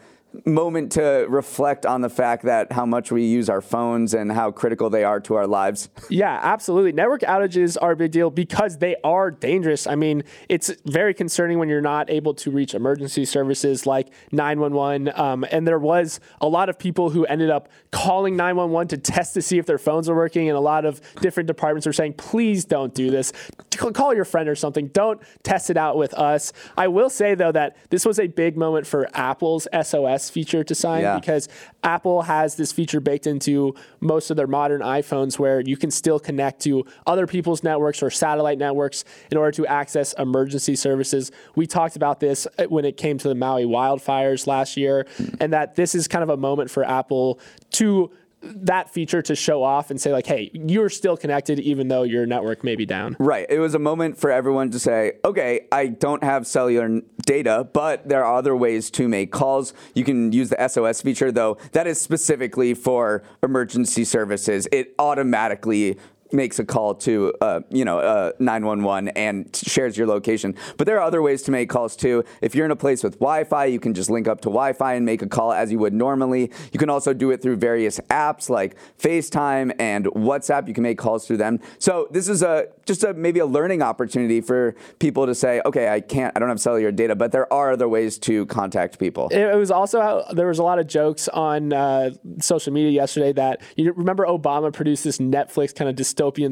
moment 0.44 0.92
to 0.92 1.26
reflect 1.28 1.84
on 1.84 2.00
the 2.00 2.08
fact 2.08 2.44
that 2.44 2.72
how 2.72 2.86
much 2.86 3.10
we 3.10 3.24
use 3.24 3.48
our 3.48 3.60
phones 3.60 4.14
and 4.14 4.30
how 4.30 4.50
critical 4.50 4.90
they 4.90 5.04
are 5.04 5.20
to 5.20 5.34
our 5.34 5.46
lives. 5.46 5.88
Yeah, 6.08 6.38
absolutely. 6.42 6.92
Network 6.92 7.22
outages 7.22 7.76
are 7.80 7.92
a 7.92 7.96
big 7.96 8.12
deal 8.12 8.30
because 8.30 8.78
they 8.78 8.96
are 9.02 9.30
dangerous. 9.30 9.86
I 9.86 9.94
mean, 9.96 10.22
it's 10.48 10.70
very 10.86 11.14
concerning 11.14 11.58
when 11.58 11.68
you're 11.68 11.80
not 11.80 12.10
able 12.10 12.34
to 12.34 12.50
reach 12.50 12.74
emergency 12.74 13.24
services 13.24 13.86
like 13.86 14.08
911. 14.32 15.12
Um, 15.14 15.44
and 15.50 15.66
there 15.66 15.78
was 15.78 16.20
a 16.40 16.48
lot 16.48 16.68
of 16.68 16.78
people 16.78 17.10
who 17.10 17.24
ended 17.26 17.50
up 17.50 17.68
calling 17.90 18.36
911 18.36 18.88
to 18.88 18.98
test 18.98 19.34
to 19.34 19.42
see 19.42 19.58
if 19.58 19.66
their 19.66 19.78
phones 19.78 20.08
were 20.08 20.16
working. 20.16 20.48
And 20.48 20.56
a 20.56 20.60
lot 20.60 20.84
of 20.84 21.00
different 21.20 21.46
departments 21.46 21.86
are 21.86 21.92
saying, 21.92 22.14
please 22.14 22.64
don't 22.64 22.94
do 22.94 23.10
this. 23.10 23.32
Call 23.76 24.14
your 24.14 24.24
friend 24.24 24.48
or 24.48 24.54
something. 24.54 24.88
Don't 24.88 25.20
test 25.42 25.70
it 25.70 25.76
out 25.76 25.96
with 25.96 26.14
us. 26.14 26.52
I 26.76 26.88
will 26.88 27.10
say, 27.10 27.34
though, 27.34 27.52
that 27.52 27.76
this 27.90 28.04
was 28.04 28.20
a 28.20 28.26
big 28.26 28.56
moment 28.56 28.86
for 28.86 29.08
Apple's 29.14 29.66
SOS 29.82 30.19
feature 30.28 30.64
to 30.64 30.74
sign 30.74 31.02
yeah. 31.02 31.18
because 31.18 31.48
Apple 31.82 32.22
has 32.22 32.56
this 32.56 32.72
feature 32.72 33.00
baked 33.00 33.26
into 33.26 33.74
most 34.00 34.30
of 34.30 34.36
their 34.36 34.46
modern 34.46 34.82
iPhones 34.82 35.38
where 35.38 35.60
you 35.60 35.76
can 35.76 35.90
still 35.90 36.18
connect 36.18 36.60
to 36.62 36.84
other 37.06 37.26
people's 37.26 37.62
networks 37.62 38.02
or 38.02 38.10
satellite 38.10 38.58
networks 38.58 39.04
in 39.30 39.38
order 39.38 39.52
to 39.52 39.66
access 39.66 40.12
emergency 40.14 40.76
services. 40.76 41.30
We 41.54 41.66
talked 41.66 41.96
about 41.96 42.20
this 42.20 42.46
when 42.68 42.84
it 42.84 42.96
came 42.96 43.16
to 43.18 43.28
the 43.28 43.34
Maui 43.34 43.64
wildfires 43.64 44.46
last 44.46 44.76
year, 44.76 45.06
mm. 45.16 45.36
and 45.40 45.52
that 45.52 45.76
this 45.76 45.94
is 45.94 46.08
kind 46.08 46.22
of 46.22 46.28
a 46.28 46.36
moment 46.36 46.70
for 46.70 46.84
Apple 46.84 47.38
to 47.72 48.10
that 48.42 48.90
feature 48.90 49.22
to 49.22 49.34
show 49.34 49.62
off 49.62 49.90
and 49.90 50.00
say 50.00 50.12
like 50.12 50.26
hey 50.26 50.50
you're 50.54 50.88
still 50.88 51.16
connected 51.16 51.58
even 51.60 51.88
though 51.88 52.02
your 52.02 52.26
network 52.26 52.64
may 52.64 52.76
be 52.76 52.86
down. 52.86 53.16
Right. 53.18 53.46
It 53.48 53.58
was 53.58 53.74
a 53.74 53.78
moment 53.78 54.18
for 54.18 54.30
everyone 54.30 54.70
to 54.70 54.78
say 54.78 55.12
okay 55.24 55.66
i 55.72 55.86
don't 55.86 56.24
have 56.24 56.46
cellular 56.46 57.00
data 57.26 57.68
but 57.72 58.08
there 58.08 58.24
are 58.24 58.36
other 58.36 58.56
ways 58.56 58.90
to 58.92 59.08
make 59.08 59.32
calls. 59.32 59.74
You 59.94 60.04
can 60.04 60.32
use 60.32 60.50
the 60.50 60.68
sos 60.68 61.02
feature 61.02 61.30
though. 61.32 61.58
That 61.72 61.86
is 61.86 62.00
specifically 62.00 62.74
for 62.74 63.22
emergency 63.42 64.04
services. 64.04 64.68
It 64.72 64.94
automatically 64.98 65.98
makes 66.32 66.58
a 66.58 66.64
call 66.64 66.94
to 66.94 67.32
uh, 67.40 67.60
you 67.70 67.84
know 67.84 67.98
uh, 67.98 68.32
911 68.38 69.08
and 69.08 69.54
shares 69.54 69.96
your 69.96 70.06
location. 70.06 70.54
But 70.76 70.86
there 70.86 70.98
are 70.98 71.02
other 71.02 71.22
ways 71.22 71.42
to 71.42 71.50
make 71.50 71.68
calls 71.68 71.96
too. 71.96 72.24
If 72.40 72.54
you're 72.54 72.64
in 72.64 72.70
a 72.70 72.76
place 72.76 73.02
with 73.02 73.18
Wi-Fi, 73.18 73.66
you 73.66 73.80
can 73.80 73.94
just 73.94 74.10
link 74.10 74.28
up 74.28 74.40
to 74.42 74.48
Wi-Fi 74.48 74.94
and 74.94 75.06
make 75.06 75.22
a 75.22 75.28
call 75.28 75.52
as 75.52 75.70
you 75.72 75.78
would 75.78 75.92
normally. 75.92 76.50
You 76.72 76.78
can 76.78 76.90
also 76.90 77.12
do 77.12 77.30
it 77.30 77.42
through 77.42 77.56
various 77.56 77.98
apps 78.10 78.48
like 78.48 78.76
FaceTime 78.98 79.74
and 79.78 80.06
WhatsApp. 80.06 80.68
You 80.68 80.74
can 80.74 80.82
make 80.82 80.98
calls 80.98 81.26
through 81.26 81.38
them. 81.38 81.60
So 81.78 82.08
this 82.10 82.28
is 82.28 82.42
a 82.42 82.68
just 82.86 83.04
a 83.04 83.14
maybe 83.14 83.40
a 83.40 83.46
learning 83.46 83.82
opportunity 83.82 84.40
for 84.40 84.74
people 84.98 85.26
to 85.26 85.34
say, 85.34 85.62
okay, 85.64 85.88
I 85.88 86.00
can't, 86.00 86.36
I 86.36 86.40
don't 86.40 86.48
have 86.48 86.60
cellular 86.60 86.92
data, 86.92 87.14
but 87.14 87.32
there 87.32 87.50
are 87.52 87.72
other 87.72 87.88
ways 87.88 88.18
to 88.20 88.46
contact 88.46 88.98
people. 88.98 89.28
It 89.28 89.56
was 89.56 89.70
also 89.70 90.24
there 90.32 90.48
was 90.48 90.58
a 90.58 90.62
lot 90.62 90.78
of 90.78 90.86
jokes 90.86 91.28
on 91.28 91.72
uh, 91.72 92.10
social 92.40 92.72
media 92.72 92.90
yesterday 92.90 93.32
that 93.32 93.62
you 93.76 93.92
remember 93.92 94.26
Obama 94.26 94.72
produced 94.72 95.04
this 95.04 95.18
Netflix 95.18 95.74
kind 95.74 95.88
of 95.88 95.96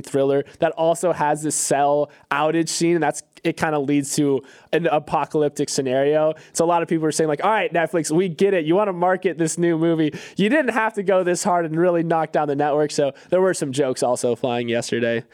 thriller 0.03 0.45
that 0.61 0.73
also 0.73 1.13
has 1.13 1.43
this 1.43 1.55
cell 1.55 2.11
outage 2.31 2.69
scene, 2.69 2.95
and 2.95 3.03
that's 3.03 3.23
it 3.45 3.57
kind 3.57 3.75
of 3.75 3.85
leads 3.85 4.17
to 4.17 4.43
an 4.73 4.87
apocalyptic 4.87 5.69
scenario. 5.69 6.35
So 6.53 6.65
a 6.65 6.67
lot 6.67 6.83
of 6.83 6.89
people 6.89 7.07
are 7.07 7.13
saying 7.13 7.29
like, 7.29 7.45
all 7.45 7.51
right, 7.51 7.73
Netflix, 7.73 8.11
we 8.11 8.29
get 8.29 8.55
it. 8.55 8.65
You 8.65 8.75
want 8.75 8.89
to 8.89 8.93
market 8.93 9.39
this 9.39 9.59
new 9.59 9.79
movie. 9.79 10.13
You 10.37 10.49
didn't 10.49 10.73
have 10.73 10.95
to 10.95 11.03
go 11.03 11.23
this 11.23 11.45
hard 11.45 11.65
and 11.65 11.79
really 11.79 12.03
knock 12.03 12.33
down 12.33 12.49
the 12.49 12.57
network. 12.57 12.91
So 12.91 13.13
there 13.31 13.41
were 13.41 13.55
some 13.55 13.73
jokes 13.73 14.03
also 14.03 14.35
flying 14.35 14.69
yesterday. 14.69 15.25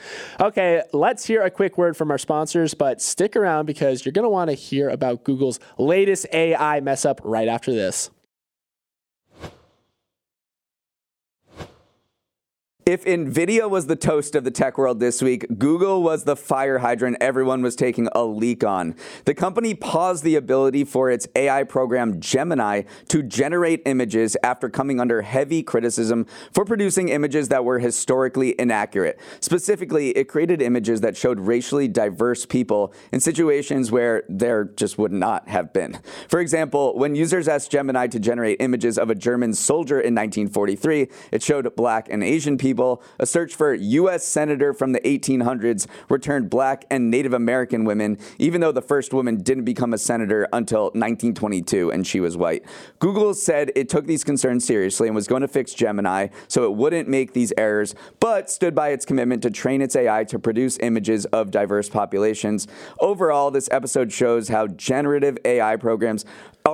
Okay, 0.40 0.82
let's 0.92 1.26
hear 1.26 1.42
a 1.42 1.50
quick 1.50 1.78
word 1.78 1.96
from 1.96 2.10
our 2.10 2.18
sponsors, 2.18 2.74
but 2.74 3.00
stick 3.00 3.36
around 3.36 3.66
because 3.66 4.04
you're 4.04 4.12
going 4.12 4.24
to 4.24 4.28
want 4.28 4.50
to 4.50 4.54
hear 4.54 4.90
about 4.90 5.24
Google's 5.24 5.60
latest 5.78 6.26
AI 6.32 6.80
mess 6.80 7.04
up 7.04 7.20
right 7.24 7.48
after 7.48 7.72
this. 7.72 8.10
If 12.86 13.06
NVIDIA 13.06 13.70
was 13.70 13.86
the 13.86 13.96
toast 13.96 14.34
of 14.34 14.44
the 14.44 14.50
tech 14.50 14.76
world 14.76 15.00
this 15.00 15.22
week, 15.22 15.46
Google 15.56 16.02
was 16.02 16.24
the 16.24 16.36
fire 16.36 16.80
hydrant 16.80 17.16
everyone 17.18 17.62
was 17.62 17.74
taking 17.76 18.10
a 18.14 18.24
leak 18.24 18.62
on. 18.62 18.94
The 19.24 19.32
company 19.32 19.72
paused 19.74 20.22
the 20.22 20.36
ability 20.36 20.84
for 20.84 21.10
its 21.10 21.26
AI 21.34 21.64
program 21.64 22.20
Gemini 22.20 22.82
to 23.08 23.22
generate 23.22 23.80
images 23.86 24.36
after 24.42 24.68
coming 24.68 25.00
under 25.00 25.22
heavy 25.22 25.62
criticism 25.62 26.26
for 26.52 26.66
producing 26.66 27.08
images 27.08 27.48
that 27.48 27.64
were 27.64 27.78
historically 27.78 28.54
inaccurate. 28.60 29.18
Specifically, 29.40 30.10
it 30.10 30.24
created 30.24 30.60
images 30.60 31.00
that 31.00 31.16
showed 31.16 31.40
racially 31.40 31.88
diverse 31.88 32.44
people 32.44 32.92
in 33.12 33.20
situations 33.20 33.90
where 33.90 34.24
there 34.28 34.64
just 34.64 34.98
would 34.98 35.12
not 35.12 35.48
have 35.48 35.72
been. 35.72 35.98
For 36.28 36.38
example, 36.38 36.98
when 36.98 37.14
users 37.14 37.48
asked 37.48 37.70
Gemini 37.70 38.08
to 38.08 38.20
generate 38.20 38.60
images 38.60 38.98
of 38.98 39.08
a 39.08 39.14
German 39.14 39.54
soldier 39.54 39.98
in 39.98 40.14
1943, 40.14 41.08
it 41.32 41.42
showed 41.42 41.74
black 41.76 42.08
and 42.10 42.22
Asian 42.22 42.58
people 42.58 42.73
people, 42.74 43.02
a 43.20 43.26
search 43.26 43.54
for 43.54 43.72
U.S. 43.72 44.24
Senator 44.24 44.74
from 44.74 44.92
the 44.92 45.00
1800s 45.00 45.86
returned 46.08 46.50
black 46.50 46.84
and 46.90 47.10
Native 47.10 47.32
American 47.32 47.84
women, 47.84 48.18
even 48.38 48.60
though 48.60 48.72
the 48.72 48.82
first 48.82 49.14
woman 49.14 49.36
didn't 49.36 49.64
become 49.64 49.94
a 49.94 49.98
senator 49.98 50.48
until 50.52 50.84
1922 50.86 51.92
and 51.92 52.04
she 52.04 52.18
was 52.18 52.36
white. 52.36 52.64
Google 52.98 53.32
said 53.32 53.70
it 53.76 53.88
took 53.88 54.06
these 54.06 54.24
concerns 54.24 54.64
seriously 54.64 55.06
and 55.06 55.14
was 55.14 55.28
going 55.28 55.42
to 55.42 55.48
fix 55.48 55.72
Gemini 55.72 56.28
so 56.48 56.64
it 56.64 56.74
wouldn't 56.74 57.08
make 57.08 57.32
these 57.32 57.52
errors, 57.56 57.94
but 58.18 58.50
stood 58.50 58.74
by 58.74 58.88
its 58.88 59.06
commitment 59.06 59.42
to 59.42 59.50
train 59.50 59.80
its 59.80 59.94
AI 59.94 60.24
to 60.24 60.38
produce 60.38 60.78
images 60.78 61.26
of 61.26 61.50
diverse 61.50 61.88
populations. 61.88 62.66
Overall, 62.98 63.50
this 63.50 63.68
episode 63.70 64.12
shows 64.12 64.48
how 64.48 64.66
generative 64.66 65.38
AI 65.44 65.76
programs 65.76 66.24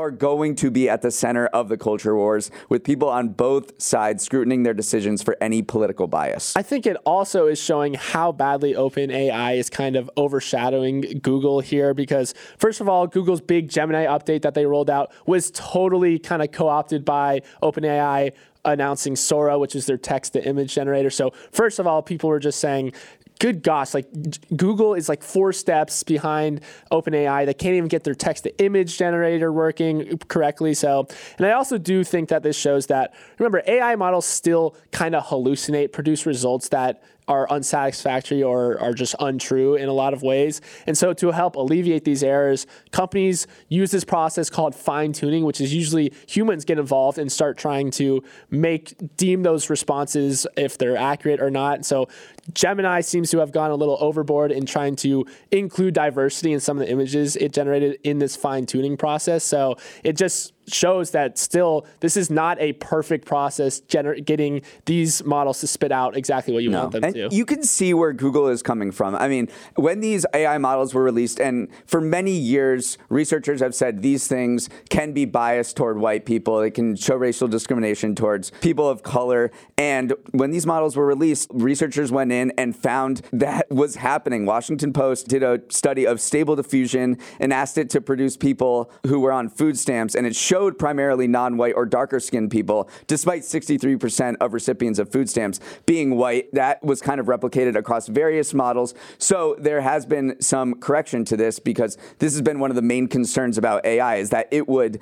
are 0.00 0.10
going 0.10 0.54
to 0.56 0.70
be 0.70 0.88
at 0.88 1.02
the 1.02 1.10
center 1.10 1.46
of 1.48 1.68
the 1.68 1.76
culture 1.76 2.16
wars, 2.16 2.50
with 2.68 2.82
people 2.82 3.08
on 3.08 3.28
both 3.28 3.80
sides 3.80 4.24
scrutinizing 4.24 4.62
their 4.62 4.74
decisions 4.74 5.22
for 5.22 5.36
any 5.40 5.62
political 5.62 6.06
bias. 6.06 6.56
I 6.56 6.62
think 6.62 6.86
it 6.86 6.96
also 7.04 7.46
is 7.46 7.60
showing 7.60 7.94
how 7.94 8.32
badly 8.32 8.74
OpenAI 8.74 9.56
is 9.56 9.68
kind 9.70 9.96
of 9.96 10.10
overshadowing 10.16 11.20
Google 11.22 11.60
here 11.60 11.94
because, 11.94 12.34
first 12.56 12.80
of 12.80 12.88
all, 12.88 13.06
Google's 13.06 13.40
big 13.40 13.68
Gemini 13.68 14.06
update 14.06 14.42
that 14.42 14.54
they 14.54 14.66
rolled 14.66 14.90
out 14.90 15.12
was 15.26 15.50
totally 15.52 16.18
kind 16.18 16.42
of 16.42 16.50
co 16.50 16.68
opted 16.68 17.04
by 17.04 17.42
OpenAI 17.62 18.32
announcing 18.64 19.16
Sora, 19.16 19.58
which 19.58 19.74
is 19.74 19.86
their 19.86 19.96
text 19.96 20.34
to 20.34 20.44
image 20.44 20.74
generator. 20.74 21.10
So, 21.10 21.32
first 21.52 21.78
of 21.78 21.86
all, 21.86 22.02
people 22.02 22.28
were 22.28 22.38
just 22.38 22.60
saying, 22.60 22.92
good 23.40 23.62
gosh, 23.62 23.94
like 23.94 24.06
Google 24.54 24.94
is 24.94 25.08
like 25.08 25.24
four 25.24 25.52
steps 25.52 26.04
behind 26.04 26.60
OpenAI. 26.92 27.46
They 27.46 27.54
can't 27.54 27.74
even 27.74 27.88
get 27.88 28.04
their 28.04 28.14
text 28.14 28.44
to 28.44 28.62
image 28.62 28.96
generator 28.98 29.50
working 29.52 30.18
correctly. 30.28 30.74
So, 30.74 31.08
and 31.38 31.46
I 31.46 31.52
also 31.52 31.78
do 31.78 32.04
think 32.04 32.28
that 32.28 32.42
this 32.44 32.56
shows 32.56 32.86
that, 32.86 33.14
remember, 33.38 33.62
AI 33.66 33.96
models 33.96 34.26
still 34.26 34.76
kind 34.92 35.14
of 35.14 35.24
hallucinate, 35.24 35.90
produce 35.92 36.26
results 36.26 36.68
that 36.68 37.02
are 37.30 37.48
unsatisfactory 37.48 38.42
or 38.42 38.78
are 38.80 38.92
just 38.92 39.14
untrue 39.20 39.76
in 39.76 39.88
a 39.88 39.92
lot 39.92 40.12
of 40.12 40.22
ways. 40.22 40.60
And 40.88 40.98
so, 40.98 41.12
to 41.14 41.30
help 41.30 41.54
alleviate 41.54 42.04
these 42.04 42.24
errors, 42.24 42.66
companies 42.90 43.46
use 43.68 43.92
this 43.92 44.04
process 44.04 44.50
called 44.50 44.74
fine 44.74 45.12
tuning, 45.12 45.44
which 45.44 45.60
is 45.60 45.72
usually 45.72 46.12
humans 46.26 46.64
get 46.64 46.78
involved 46.78 47.18
and 47.18 47.30
start 47.30 47.56
trying 47.56 47.92
to 47.92 48.24
make 48.50 49.16
deem 49.16 49.44
those 49.44 49.70
responses 49.70 50.44
if 50.56 50.76
they're 50.76 50.96
accurate 50.96 51.40
or 51.40 51.50
not. 51.50 51.84
So, 51.84 52.08
Gemini 52.52 53.00
seems 53.00 53.30
to 53.30 53.38
have 53.38 53.52
gone 53.52 53.70
a 53.70 53.76
little 53.76 53.96
overboard 54.00 54.50
in 54.50 54.66
trying 54.66 54.96
to 54.96 55.24
include 55.52 55.94
diversity 55.94 56.52
in 56.52 56.58
some 56.58 56.78
of 56.78 56.84
the 56.84 56.90
images 56.90 57.36
it 57.36 57.52
generated 57.52 58.00
in 58.02 58.18
this 58.18 58.34
fine 58.34 58.66
tuning 58.66 58.96
process. 58.96 59.44
So, 59.44 59.76
it 60.02 60.16
just 60.16 60.52
shows 60.72 61.10
that 61.12 61.38
still 61.38 61.86
this 62.00 62.16
is 62.16 62.30
not 62.30 62.60
a 62.60 62.72
perfect 62.74 63.26
process 63.26 63.80
gener- 63.82 64.24
getting 64.24 64.62
these 64.86 65.24
models 65.24 65.60
to 65.60 65.66
spit 65.66 65.92
out 65.92 66.16
exactly 66.16 66.54
what 66.54 66.62
you 66.62 66.70
no. 66.70 66.80
want 66.80 66.92
them 66.92 67.04
and 67.04 67.14
to. 67.14 67.28
You 67.30 67.44
can 67.44 67.62
see 67.62 67.94
where 67.94 68.12
Google 68.12 68.48
is 68.48 68.62
coming 68.62 68.92
from. 68.92 69.14
I 69.14 69.28
mean, 69.28 69.48
when 69.76 70.00
these 70.00 70.26
AI 70.34 70.58
models 70.58 70.94
were 70.94 71.02
released, 71.02 71.40
and 71.40 71.68
for 71.86 72.00
many 72.00 72.32
years, 72.32 72.98
researchers 73.08 73.60
have 73.60 73.74
said 73.74 74.02
these 74.02 74.28
things 74.28 74.68
can 74.88 75.12
be 75.12 75.24
biased 75.24 75.76
toward 75.76 75.98
white 75.98 76.24
people. 76.24 76.60
It 76.60 76.72
can 76.72 76.96
show 76.96 77.16
racial 77.16 77.48
discrimination 77.48 78.14
towards 78.14 78.50
people 78.60 78.88
of 78.88 79.02
color. 79.02 79.50
And 79.78 80.14
when 80.32 80.50
these 80.50 80.66
models 80.66 80.96
were 80.96 81.06
released, 81.06 81.50
researchers 81.52 82.12
went 82.12 82.32
in 82.32 82.52
and 82.58 82.76
found 82.76 83.22
that 83.32 83.70
was 83.70 83.96
happening. 83.96 84.46
Washington 84.46 84.92
Post 84.92 85.28
did 85.28 85.42
a 85.42 85.60
study 85.68 86.06
of 86.06 86.20
stable 86.20 86.56
diffusion 86.56 87.18
and 87.38 87.52
asked 87.52 87.78
it 87.78 87.90
to 87.90 88.00
produce 88.00 88.36
people 88.36 88.90
who 89.06 89.20
were 89.20 89.32
on 89.32 89.48
food 89.48 89.78
stamps, 89.78 90.14
and 90.14 90.26
it 90.26 90.36
showed 90.36 90.59
primarily 90.68 91.26
non 91.26 91.56
white 91.56 91.74
or 91.74 91.86
darker 91.86 92.20
skinned 92.20 92.50
people, 92.50 92.88
despite 93.06 93.42
63% 93.42 94.36
of 94.40 94.52
recipients 94.52 94.98
of 94.98 95.10
food 95.10 95.28
stamps 95.28 95.60
being 95.86 96.16
white. 96.16 96.52
That 96.52 96.82
was 96.82 97.00
kind 97.00 97.20
of 97.20 97.26
replicated 97.26 97.76
across 97.76 98.08
various 98.08 98.54
models. 98.54 98.94
So 99.18 99.56
there 99.58 99.80
has 99.80 100.06
been 100.06 100.40
some 100.40 100.74
correction 100.74 101.24
to 101.26 101.36
this 101.36 101.58
because 101.58 101.96
this 102.18 102.32
has 102.32 102.42
been 102.42 102.58
one 102.58 102.70
of 102.70 102.76
the 102.76 102.82
main 102.82 103.06
concerns 103.06 103.58
about 103.58 103.84
AI 103.84 104.16
is 104.16 104.30
that 104.30 104.48
it 104.50 104.68
would 104.68 105.00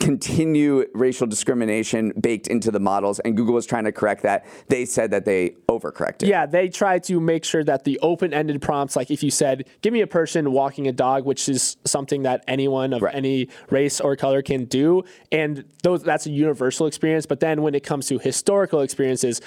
continue 0.00 0.84
racial 0.94 1.26
discrimination 1.26 2.12
baked 2.20 2.46
into 2.46 2.70
the 2.70 2.80
models, 2.80 3.20
and 3.20 3.36
Google 3.36 3.54
was 3.54 3.66
trying 3.66 3.84
to 3.84 3.92
correct 3.92 4.22
that. 4.22 4.44
They 4.68 4.84
said 4.84 5.10
that 5.12 5.24
they 5.24 5.50
overcorrected. 5.68 6.26
Yeah, 6.26 6.46
they 6.46 6.68
tried 6.68 7.04
to 7.04 7.20
make 7.20 7.44
sure 7.44 7.64
that 7.64 7.84
the 7.84 7.98
open-ended 8.00 8.60
prompts, 8.60 8.96
like 8.96 9.10
if 9.10 9.22
you 9.22 9.30
said, 9.30 9.66
"Give 9.82 9.92
me 9.92 10.00
a 10.00 10.06
person 10.06 10.52
walking 10.52 10.88
a 10.88 10.92
dog," 10.92 11.24
which 11.24 11.48
is 11.48 11.76
something 11.84 12.22
that 12.22 12.44
anyone 12.48 12.92
of 12.92 13.02
right. 13.02 13.14
any 13.14 13.48
race 13.70 14.00
or 14.00 14.16
color 14.16 14.42
can 14.42 14.64
do, 14.64 15.04
and 15.30 15.64
those 15.82 16.02
that's 16.02 16.26
a 16.26 16.30
universal 16.30 16.86
experience. 16.86 17.26
But 17.26 17.40
then 17.40 17.62
when 17.62 17.74
it 17.74 17.84
comes 17.84 18.06
to 18.08 18.18
historical 18.18 18.80
experiences, 18.80 19.40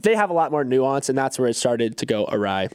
they 0.00 0.14
have 0.14 0.30
a 0.30 0.34
lot 0.34 0.50
more 0.50 0.64
nuance, 0.64 1.08
and 1.08 1.16
that's 1.16 1.38
where 1.38 1.48
it 1.48 1.54
started 1.54 1.96
to 1.98 2.06
go 2.06 2.26
awry. 2.30 2.68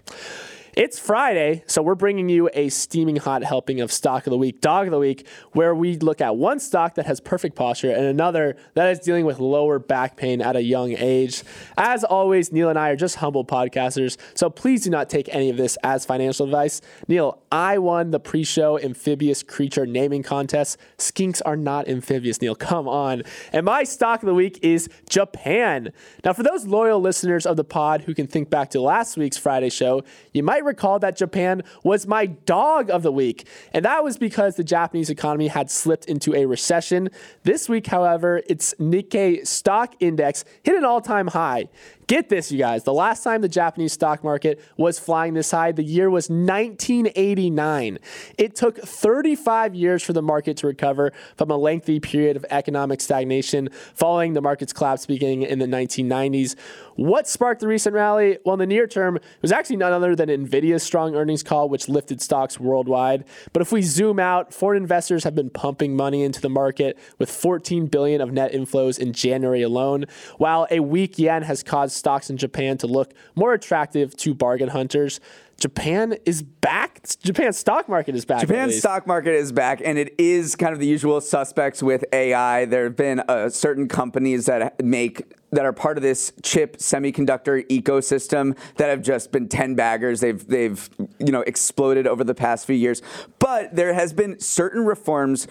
It's 0.79 0.97
Friday, 0.97 1.61
so 1.67 1.81
we're 1.81 1.93
bringing 1.93 2.29
you 2.29 2.49
a 2.53 2.69
steaming 2.69 3.17
hot 3.17 3.43
helping 3.43 3.81
of 3.81 3.91
stock 3.91 4.25
of 4.25 4.31
the 4.31 4.37
week, 4.37 4.61
dog 4.61 4.87
of 4.87 4.91
the 4.91 4.97
week, 4.97 5.27
where 5.51 5.75
we 5.75 5.97
look 5.97 6.21
at 6.21 6.37
one 6.37 6.57
stock 6.61 6.95
that 6.95 7.05
has 7.05 7.19
perfect 7.19 7.57
posture 7.57 7.91
and 7.91 8.05
another 8.05 8.55
that 8.75 8.89
is 8.89 8.99
dealing 8.99 9.25
with 9.25 9.39
lower 9.39 9.77
back 9.77 10.15
pain 10.15 10.41
at 10.41 10.55
a 10.55 10.63
young 10.63 10.93
age. 10.93 11.43
As 11.77 12.05
always, 12.05 12.53
Neal 12.53 12.69
and 12.69 12.79
I 12.79 12.91
are 12.91 12.95
just 12.95 13.17
humble 13.17 13.43
podcasters, 13.43 14.15
so 14.35 14.49
please 14.49 14.85
do 14.85 14.89
not 14.89 15.09
take 15.09 15.27
any 15.35 15.49
of 15.49 15.57
this 15.57 15.77
as 15.83 16.05
financial 16.05 16.45
advice. 16.45 16.79
Neal, 17.09 17.41
I 17.51 17.77
won 17.77 18.11
the 18.11 18.19
pre 18.21 18.45
show 18.45 18.79
amphibious 18.79 19.43
creature 19.43 19.85
naming 19.85 20.23
contest. 20.23 20.77
Skinks 20.97 21.41
are 21.45 21.57
not 21.57 21.89
amphibious, 21.89 22.41
Neal. 22.41 22.55
Come 22.55 22.87
on. 22.87 23.23
And 23.51 23.65
my 23.65 23.83
stock 23.83 24.23
of 24.23 24.27
the 24.27 24.33
week 24.33 24.57
is 24.61 24.87
Japan. 25.09 25.91
Now, 26.23 26.31
for 26.31 26.43
those 26.43 26.65
loyal 26.65 27.01
listeners 27.01 27.45
of 27.45 27.57
the 27.57 27.65
pod 27.65 28.03
who 28.03 28.13
can 28.13 28.27
think 28.27 28.49
back 28.49 28.69
to 28.69 28.79
last 28.79 29.17
week's 29.17 29.37
Friday 29.37 29.69
show, 29.69 30.05
you 30.31 30.41
might 30.41 30.68
recall 30.69 30.99
that 30.99 31.17
Japan 31.17 31.63
was 31.83 32.07
my 32.07 32.25
dog 32.25 32.89
of 32.89 33.03
the 33.03 33.11
week, 33.11 33.47
and 33.73 33.83
that 33.85 34.03
was 34.03 34.17
because 34.17 34.55
the 34.55 34.63
Japanese 34.63 35.09
economy 35.09 35.47
had 35.47 35.69
slipped 35.69 36.05
into 36.05 36.33
a 36.33 36.45
recession. 36.45 37.09
This 37.43 37.67
week, 37.67 37.87
however, 37.87 38.41
its 38.47 38.73
Nikkei 38.79 39.45
stock 39.45 39.95
index 39.99 40.45
hit 40.63 40.75
an 40.75 40.85
all 40.85 41.01
time 41.01 41.27
high. 41.27 41.67
Get 42.09 42.27
this, 42.27 42.51
you 42.51 42.57
guys. 42.57 42.85
The 42.85 42.93
last 42.93 43.21
time 43.23 43.41
the 43.41 43.47
Japanese 43.47 43.93
stock 43.93 44.23
market 44.23 44.59
was 44.77 44.97
flying 44.97 45.35
this 45.35 45.51
high, 45.51 45.71
the 45.71 45.83
year 45.83 46.09
was 46.09 46.27
1989. 46.27 47.99
It 48.35 48.55
took 48.55 48.79
35 48.79 49.75
years 49.75 50.01
for 50.01 50.13
the 50.13 50.23
market 50.23 50.57
to 50.57 50.67
recover 50.67 51.13
from 51.37 51.51
a 51.51 51.55
lengthy 51.55 51.99
period 51.99 52.35
of 52.35 52.47
economic 52.49 52.99
stagnation 52.99 53.69
following 53.93 54.33
the 54.33 54.41
market's 54.41 54.73
collapse 54.73 55.05
beginning 55.05 55.43
in 55.43 55.59
the 55.59 55.67
1990s. 55.67 56.55
What 56.95 57.27
sparked 57.27 57.61
the 57.61 57.67
recent 57.67 57.93
rally? 57.93 58.39
Well, 58.43 58.53
in 58.53 58.59
the 58.59 58.65
near 58.65 58.87
term, 58.87 59.17
it 59.17 59.23
was 59.43 59.51
actually 59.51 59.77
none 59.77 59.93
other 59.93 60.15
than 60.15 60.31
Nvidia's 60.49 60.83
strong 60.83 61.15
earnings 61.15 61.43
call, 61.43 61.69
which 61.69 61.87
lifted 61.87 62.21
stocks 62.21 62.59
worldwide. 62.59 63.25
But 63.53 63.61
if 63.61 63.71
we 63.71 63.81
zoom 63.81 64.19
out, 64.19 64.53
foreign 64.53 64.81
investors 64.81 65.23
have 65.23 65.35
been 65.35 65.49
pumping 65.49 65.95
money 65.95 66.23
into 66.23 66.41
the 66.41 66.49
market 66.49 66.97
with 67.17 67.29
14 67.29 67.87
billion 67.87 68.21
of 68.21 68.31
net 68.31 68.51
inflows 68.51 68.99
in 68.99 69.13
January 69.13 69.61
alone, 69.61 70.05
while 70.37 70.67
a 70.71 70.79
weak 70.79 71.19
yen 71.19 71.43
has 71.43 71.63
caused 71.63 71.95
stocks 71.95 72.29
in 72.29 72.37
Japan 72.37 72.77
to 72.79 72.87
look 72.87 73.13
more 73.35 73.53
attractive 73.53 74.15
to 74.17 74.33
bargain 74.33 74.69
hunters. 74.69 75.19
Japan 75.59 76.15
is 76.25 76.41
back. 76.41 77.01
Japan's 77.21 77.57
stock 77.57 77.89
market 77.89 78.15
is 78.15 78.25
back. 78.25 78.41
Japan's 78.41 78.77
stock 78.77 79.05
market 79.05 79.33
is 79.33 79.51
back, 79.51 79.81
and 79.83 79.97
it 79.97 80.15
is 80.17 80.55
kind 80.55 80.73
of 80.73 80.79
the 80.79 80.87
usual 80.87 81.19
suspects 81.21 81.83
with 81.83 82.05
AI. 82.13 82.65
There 82.65 82.85
have 82.85 82.95
been 82.95 83.19
uh, 83.21 83.49
certain 83.49 83.87
companies 83.87 84.45
that 84.45 84.81
make 84.83 85.33
that 85.51 85.65
are 85.65 85.73
part 85.73 85.97
of 85.97 86.03
this 86.03 86.31
chip 86.43 86.77
semiconductor 86.77 87.67
ecosystem 87.67 88.57
that 88.75 88.89
have 88.89 89.01
just 89.01 89.31
been 89.31 89.47
10 89.47 89.75
baggers. 89.75 90.19
They've 90.19 90.45
they've 90.47 90.89
you 91.19 91.31
know 91.31 91.41
exploded 91.41 92.07
over 92.07 92.23
the 92.23 92.35
past 92.35 92.65
few 92.65 92.75
years. 92.75 93.01
But 93.39 93.75
there 93.75 93.93
has 93.93 94.13
been 94.13 94.39
certain 94.39 94.85
reforms 94.85 95.47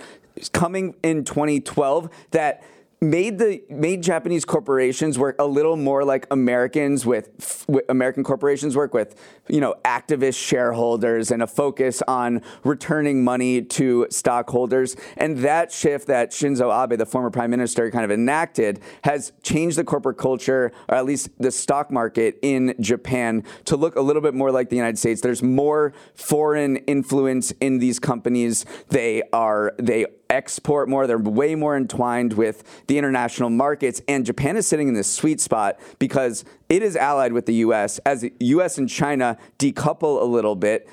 coming 0.52 0.94
in 1.02 1.24
2012 1.24 2.08
that 2.30 2.62
made 3.00 3.38
the 3.38 3.62
made 3.68 4.02
Japanese 4.02 4.44
corporations 4.44 5.18
work 5.18 5.36
a 5.38 5.46
little 5.46 5.76
more 5.76 6.04
like 6.04 6.26
Americans 6.30 7.06
with, 7.06 7.64
with, 7.68 7.84
American 7.88 8.24
corporations 8.24 8.74
work 8.76 8.92
with 8.92 9.14
you 9.48 9.60
know 9.60 9.74
activist 9.84 10.36
shareholders 10.36 11.30
and 11.30 11.42
a 11.42 11.46
focus 11.46 12.02
on 12.08 12.42
returning 12.64 13.22
money 13.22 13.62
to 13.62 14.06
stockholders. 14.10 14.96
And 15.16 15.38
that 15.38 15.70
shift 15.70 16.08
that 16.08 16.32
Shinzo 16.32 16.72
Abe 16.72 16.98
the 16.98 17.06
former 17.06 17.30
prime 17.30 17.50
minister 17.50 17.90
kind 17.90 18.04
of 18.04 18.10
enacted 18.10 18.80
has 19.04 19.32
changed 19.42 19.78
the 19.78 19.84
corporate 19.84 20.18
culture 20.18 20.72
or 20.88 20.96
at 20.96 21.04
least 21.04 21.30
the 21.38 21.52
stock 21.52 21.90
market 21.90 22.38
in 22.42 22.74
Japan 22.80 23.44
to 23.66 23.76
look 23.76 23.94
a 23.96 24.00
little 24.00 24.22
bit 24.22 24.34
more 24.34 24.50
like 24.50 24.70
the 24.70 24.76
United 24.76 24.98
States. 24.98 25.20
There's 25.20 25.42
more 25.42 25.92
foreign 26.14 26.76
influence 26.78 27.52
in 27.60 27.78
these 27.78 28.00
companies. 28.00 28.64
They 28.88 29.22
are 29.32 29.74
they 29.78 30.06
export 30.30 30.88
more. 30.88 31.06
They're 31.06 31.18
way 31.18 31.54
more 31.54 31.76
entwined 31.76 32.34
with 32.34 32.82
the 32.86 32.98
international 32.98 33.50
markets. 33.50 34.02
And 34.08 34.26
Japan 34.26 34.56
is 34.56 34.66
sitting 34.66 34.88
in 34.88 34.94
this 34.94 35.10
sweet 35.10 35.40
spot 35.40 35.78
because 35.98 36.44
it 36.68 36.82
is 36.82 36.96
allied 36.96 37.32
with 37.32 37.46
the 37.46 37.54
U.S. 37.54 37.98
As 38.00 38.20
the 38.20 38.32
U.S. 38.40 38.78
and 38.78 38.88
China 38.88 39.38
decouple 39.58 40.20
a 40.20 40.24
little 40.24 40.54
bit, 40.54 40.88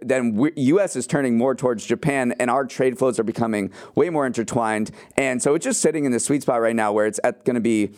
then 0.00 0.50
U.S. 0.56 0.96
is 0.96 1.06
turning 1.06 1.36
more 1.36 1.54
towards 1.54 1.84
Japan, 1.84 2.34
and 2.40 2.50
our 2.50 2.64
trade 2.64 2.98
flows 2.98 3.20
are 3.20 3.24
becoming 3.24 3.70
way 3.94 4.10
more 4.10 4.26
intertwined. 4.26 4.90
And 5.16 5.40
so 5.42 5.54
it's 5.54 5.64
just 5.64 5.80
sitting 5.80 6.04
in 6.04 6.12
the 6.12 6.18
sweet 6.18 6.42
spot 6.42 6.60
right 6.60 6.74
now, 6.74 6.92
where 6.92 7.06
it's 7.06 7.20
going 7.20 7.54
to 7.54 7.60
be 7.60 7.90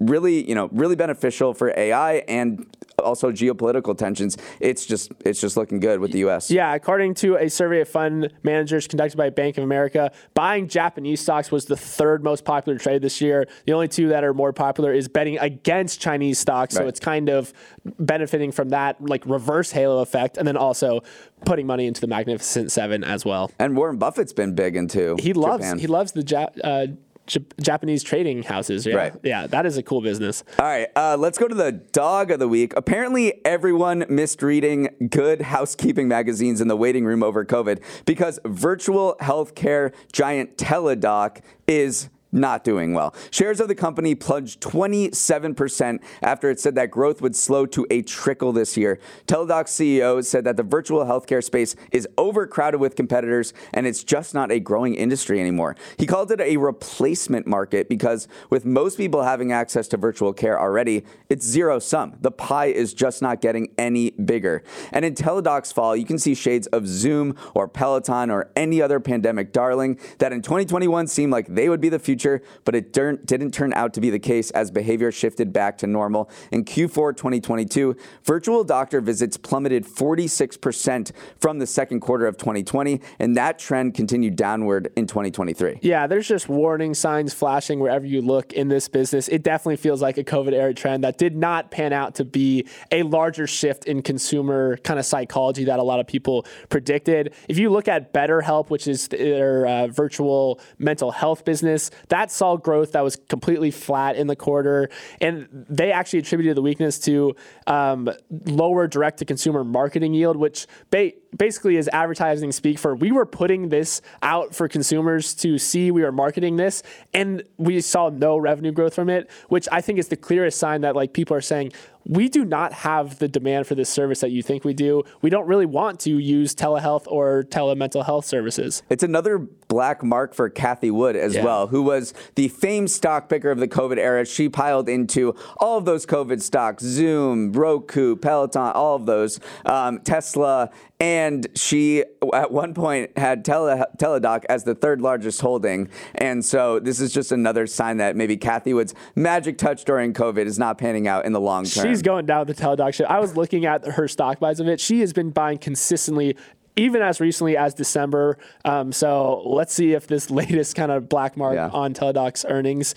really, 0.00 0.48
you 0.48 0.54
know, 0.54 0.68
really 0.72 0.96
beneficial 0.96 1.54
for 1.54 1.72
AI 1.78 2.14
and 2.26 2.66
also 3.00 3.30
geopolitical 3.32 3.96
tensions. 3.96 4.36
It's 4.60 4.86
just 4.86 5.12
it's 5.24 5.40
just 5.40 5.56
looking 5.56 5.80
good 5.80 6.00
with 6.00 6.12
the 6.12 6.18
U.S. 6.20 6.50
Yeah, 6.50 6.74
according 6.74 7.14
to 7.16 7.36
a 7.36 7.48
survey 7.48 7.80
of 7.80 7.88
fund 7.88 8.32
managers 8.42 8.86
conducted 8.86 9.16
by 9.16 9.30
Bank 9.30 9.58
of 9.58 9.64
America, 9.64 10.12
buying 10.34 10.68
Japanese 10.68 11.20
stocks 11.20 11.50
was 11.50 11.64
the 11.66 11.76
third 11.76 12.22
most 12.24 12.44
popular 12.44 12.78
trade 12.78 13.02
this 13.02 13.20
year. 13.20 13.46
The 13.66 13.72
only 13.72 13.88
two 13.88 14.08
that 14.08 14.24
are 14.24 14.34
more 14.34 14.52
popular 14.52 14.92
is 14.92 15.08
betting 15.08 15.38
against 15.38 16.00
Chinese 16.00 16.38
stocks. 16.38 16.74
So 16.74 16.86
it's 16.86 17.00
kind 17.00 17.28
of 17.28 17.52
benefiting 17.98 18.52
from 18.52 18.70
that 18.70 19.00
like 19.04 19.24
reverse 19.26 19.70
halo 19.72 20.00
effect, 20.00 20.36
and 20.38 20.46
then 20.46 20.56
also 20.56 21.00
putting 21.44 21.66
money 21.66 21.86
into 21.86 22.00
the 22.00 22.06
Magnificent 22.06 22.70
Seven 22.70 23.02
as 23.04 23.24
well. 23.24 23.50
And 23.58 23.76
Warren 23.76 23.96
Buffett's 23.96 24.32
been 24.32 24.54
big 24.54 24.76
into 24.76 25.16
He 25.18 25.32
loves 25.32 25.64
Japan. 25.64 25.78
he 25.78 25.86
loves 25.86 26.12
the 26.12 26.22
ja- 26.22 26.48
uh, 26.62 26.86
J- 27.30 27.44
Japanese 27.60 28.02
trading 28.02 28.42
houses. 28.42 28.84
Yeah, 28.84 28.96
Right. 28.96 29.12
yeah, 29.22 29.46
that 29.46 29.64
is 29.64 29.76
a 29.76 29.82
cool 29.84 30.00
business. 30.00 30.42
All 30.58 30.66
right, 30.66 30.88
uh, 30.96 31.16
let's 31.16 31.38
go 31.38 31.46
to 31.46 31.54
the 31.54 31.70
dog 31.70 32.32
of 32.32 32.40
the 32.40 32.48
week. 32.48 32.72
Apparently, 32.76 33.40
everyone 33.44 34.04
missed 34.08 34.42
reading 34.42 34.88
good 35.10 35.42
housekeeping 35.42 36.08
magazines 36.08 36.60
in 36.60 36.66
the 36.66 36.76
waiting 36.76 37.04
room 37.04 37.22
over 37.22 37.44
COVID 37.44 37.80
because 38.04 38.40
virtual 38.44 39.16
healthcare 39.20 39.92
giant 40.12 40.56
Teladoc 40.56 41.38
is 41.68 42.08
not 42.32 42.64
doing 42.64 42.94
well. 42.94 43.14
Shares 43.30 43.60
of 43.60 43.68
the 43.68 43.74
company 43.74 44.14
plunged 44.14 44.60
27% 44.60 46.00
after 46.22 46.50
it 46.50 46.60
said 46.60 46.74
that 46.76 46.90
growth 46.90 47.20
would 47.20 47.34
slow 47.34 47.66
to 47.66 47.86
a 47.90 48.02
trickle 48.02 48.52
this 48.52 48.76
year. 48.76 48.98
Teladoc's 49.26 49.72
CEO 49.72 50.24
said 50.24 50.44
that 50.44 50.56
the 50.56 50.62
virtual 50.62 51.04
healthcare 51.04 51.42
space 51.42 51.74
is 51.92 52.06
overcrowded 52.18 52.80
with 52.80 52.96
competitors 52.96 53.52
and 53.74 53.86
it's 53.86 54.04
just 54.04 54.34
not 54.34 54.52
a 54.52 54.60
growing 54.60 54.94
industry 54.94 55.40
anymore. 55.40 55.76
He 55.96 56.06
called 56.06 56.30
it 56.30 56.40
a 56.40 56.56
replacement 56.56 57.46
market 57.46 57.88
because 57.88 58.28
with 58.48 58.64
most 58.64 58.96
people 58.96 59.22
having 59.22 59.52
access 59.52 59.88
to 59.88 59.96
virtual 59.96 60.32
care 60.32 60.60
already, 60.60 61.04
it's 61.28 61.44
zero 61.44 61.78
sum. 61.78 62.16
The 62.20 62.30
pie 62.30 62.66
is 62.66 62.94
just 62.94 63.22
not 63.22 63.40
getting 63.40 63.68
any 63.78 64.10
bigger. 64.10 64.62
And 64.92 65.04
in 65.04 65.14
Teladoc's 65.14 65.72
fall, 65.72 65.96
you 65.96 66.04
can 66.04 66.18
see 66.18 66.34
shades 66.34 66.66
of 66.68 66.86
Zoom 66.86 67.36
or 67.54 67.68
Peloton 67.68 68.30
or 68.30 68.50
any 68.56 68.80
other 68.82 69.00
pandemic 69.00 69.52
darling 69.52 69.98
that 70.18 70.32
in 70.32 70.42
2021 70.42 71.06
seemed 71.06 71.32
like 71.32 71.46
they 71.46 71.68
would 71.68 71.80
be 71.80 71.88
the 71.88 71.98
future, 71.98 72.19
but 72.64 72.74
it 72.74 72.92
didn't 72.92 73.52
turn 73.52 73.72
out 73.74 73.94
to 73.94 74.00
be 74.00 74.10
the 74.10 74.18
case 74.18 74.50
as 74.50 74.70
behavior 74.70 75.10
shifted 75.12 75.52
back 75.52 75.78
to 75.78 75.86
normal. 75.86 76.30
In 76.52 76.64
Q4 76.64 77.16
2022, 77.16 77.96
virtual 78.24 78.64
doctor 78.64 79.00
visits 79.00 79.36
plummeted 79.36 79.84
46% 79.84 81.12
from 81.38 81.58
the 81.58 81.66
second 81.66 82.00
quarter 82.00 82.26
of 82.26 82.36
2020, 82.36 83.00
and 83.18 83.36
that 83.36 83.58
trend 83.58 83.94
continued 83.94 84.36
downward 84.36 84.92
in 84.96 85.06
2023. 85.06 85.78
Yeah, 85.82 86.06
there's 86.06 86.28
just 86.28 86.48
warning 86.48 86.94
signs 86.94 87.32
flashing 87.32 87.80
wherever 87.80 88.06
you 88.06 88.22
look 88.22 88.52
in 88.52 88.68
this 88.68 88.88
business. 88.88 89.28
It 89.28 89.42
definitely 89.42 89.76
feels 89.76 90.02
like 90.02 90.18
a 90.18 90.24
COVID 90.24 90.52
era 90.52 90.74
trend 90.74 91.04
that 91.04 91.18
did 91.18 91.36
not 91.36 91.70
pan 91.70 91.92
out 91.92 92.14
to 92.16 92.24
be 92.24 92.66
a 92.90 93.02
larger 93.02 93.46
shift 93.46 93.84
in 93.86 94.02
consumer 94.02 94.76
kind 94.78 94.98
of 94.98 95.06
psychology 95.06 95.64
that 95.64 95.78
a 95.78 95.82
lot 95.82 96.00
of 96.00 96.06
people 96.06 96.46
predicted. 96.68 97.34
If 97.48 97.58
you 97.58 97.70
look 97.70 97.88
at 97.88 98.12
BetterHelp, 98.12 98.70
which 98.70 98.86
is 98.86 99.08
their 99.08 99.66
uh, 99.66 99.86
virtual 99.88 100.60
mental 100.78 101.10
health 101.10 101.44
business, 101.44 101.90
that 102.10 102.30
saw 102.30 102.56
growth 102.56 102.92
that 102.92 103.02
was 103.02 103.16
completely 103.16 103.70
flat 103.70 104.16
in 104.16 104.26
the 104.26 104.36
quarter. 104.36 104.90
And 105.20 105.48
they 105.50 105.90
actually 105.92 106.20
attributed 106.20 106.56
the 106.56 106.62
weakness 106.62 106.98
to 107.00 107.34
um, 107.66 108.10
lower 108.46 108.86
direct 108.86 109.18
to 109.18 109.24
consumer 109.24 109.64
marketing 109.64 110.14
yield, 110.14 110.36
which 110.36 110.66
ba- 110.90 111.12
basically 111.36 111.76
is 111.76 111.88
advertising 111.92 112.50
speak 112.52 112.78
for 112.78 112.94
we 112.94 113.12
were 113.12 113.26
putting 113.26 113.68
this 113.68 114.02
out 114.22 114.54
for 114.54 114.66
consumers 114.68 115.34
to 115.34 115.58
see 115.58 115.90
we 115.90 116.02
were 116.02 116.12
marketing 116.12 116.56
this 116.56 116.82
and 117.14 117.42
we 117.56 117.80
saw 117.80 118.08
no 118.08 118.36
revenue 118.36 118.72
growth 118.72 118.94
from 118.94 119.08
it 119.08 119.30
which 119.48 119.68
i 119.70 119.80
think 119.80 119.98
is 119.98 120.08
the 120.08 120.16
clearest 120.16 120.58
sign 120.58 120.80
that 120.80 120.96
like 120.96 121.12
people 121.12 121.36
are 121.36 121.40
saying 121.40 121.70
we 122.06 122.28
do 122.30 122.44
not 122.46 122.72
have 122.72 123.18
the 123.18 123.28
demand 123.28 123.66
for 123.66 123.74
this 123.74 123.88
service 123.90 124.20
that 124.20 124.30
you 124.30 124.42
think 124.42 124.64
we 124.64 124.74
do 124.74 125.02
we 125.22 125.30
don't 125.30 125.46
really 125.46 125.66
want 125.66 126.00
to 126.00 126.18
use 126.18 126.54
telehealth 126.54 127.04
or 127.06 127.44
telemental 127.44 128.04
health 128.04 128.24
services 128.24 128.82
It's 128.90 129.02
another 129.04 129.38
black 129.68 130.02
mark 130.02 130.34
for 130.34 130.50
Cathie 130.50 130.90
Wood 130.90 131.14
as 131.14 131.36
Yeah. 131.36 131.44
well, 131.44 131.66
who 131.68 131.82
was 131.82 132.12
the 132.34 132.48
famed 132.48 132.90
stock 132.90 133.28
picker 133.28 133.52
of 133.52 133.58
the 133.58 133.68
COVID 133.68 133.98
era. 133.98 134.24
She 134.26 134.48
piled 134.48 134.88
into 134.88 135.36
all 135.58 135.78
of 135.78 135.84
those 135.84 136.04
COVID 136.06 136.42
stocks 136.42 136.82
Zoom, 136.82 137.52
Roku, 137.52 138.16
Peloton, 138.16 138.72
all 138.74 138.96
of 138.96 139.06
those, 139.06 139.38
um, 139.66 140.00
Tesla. 140.00 140.70
And 140.98 141.19
she, 141.54 142.04
at 142.34 142.50
one 142.50 142.74
point, 142.74 143.16
had 143.16 143.44
Tele- 143.44 143.86
Teladoc 143.98 144.44
as 144.48 144.64
the 144.64 144.74
third 144.74 145.00
largest 145.00 145.40
holding. 145.40 145.88
And 146.14 146.44
so 146.44 146.78
this 146.80 147.00
is 147.00 147.12
just 147.12 147.32
another 147.32 147.66
sign 147.66 147.96
that 147.98 148.16
maybe 148.16 148.36
Cathie 148.36 148.74
Wood's 148.74 148.94
magic 149.14 149.58
touch 149.58 149.84
during 149.84 150.12
COVID 150.12 150.46
is 150.46 150.58
not 150.58 150.78
panning 150.78 151.06
out 151.08 151.24
in 151.24 151.32
the 151.32 151.40
long 151.40 151.64
term. 151.64 151.86
She's 151.86 152.02
going 152.02 152.26
down 152.26 152.46
the 152.46 152.54
Teladoc 152.54 152.94
ship. 152.94 153.06
I 153.10 153.18
was 153.20 153.36
looking 153.36 153.66
at 153.66 153.84
her 153.86 154.08
stock 154.08 154.40
buys 154.40 154.60
of 154.60 154.68
it. 154.68 154.80
She 154.80 155.00
has 155.00 155.12
been 155.12 155.30
buying 155.30 155.58
consistently, 155.58 156.36
even 156.76 157.02
as 157.02 157.20
recently 157.20 157.56
as 157.56 157.74
December. 157.74 158.38
Um, 158.64 158.92
so 158.92 159.42
let's 159.44 159.74
see 159.74 159.92
if 159.92 160.06
this 160.06 160.30
latest 160.40 160.74
kind 160.76 160.90
of 160.92 161.08
black 161.08 161.36
mark 161.36 161.54
Yeah. 161.54 161.68
on 161.68 161.94
Teladoc's 161.94 162.44
earnings 162.48 162.94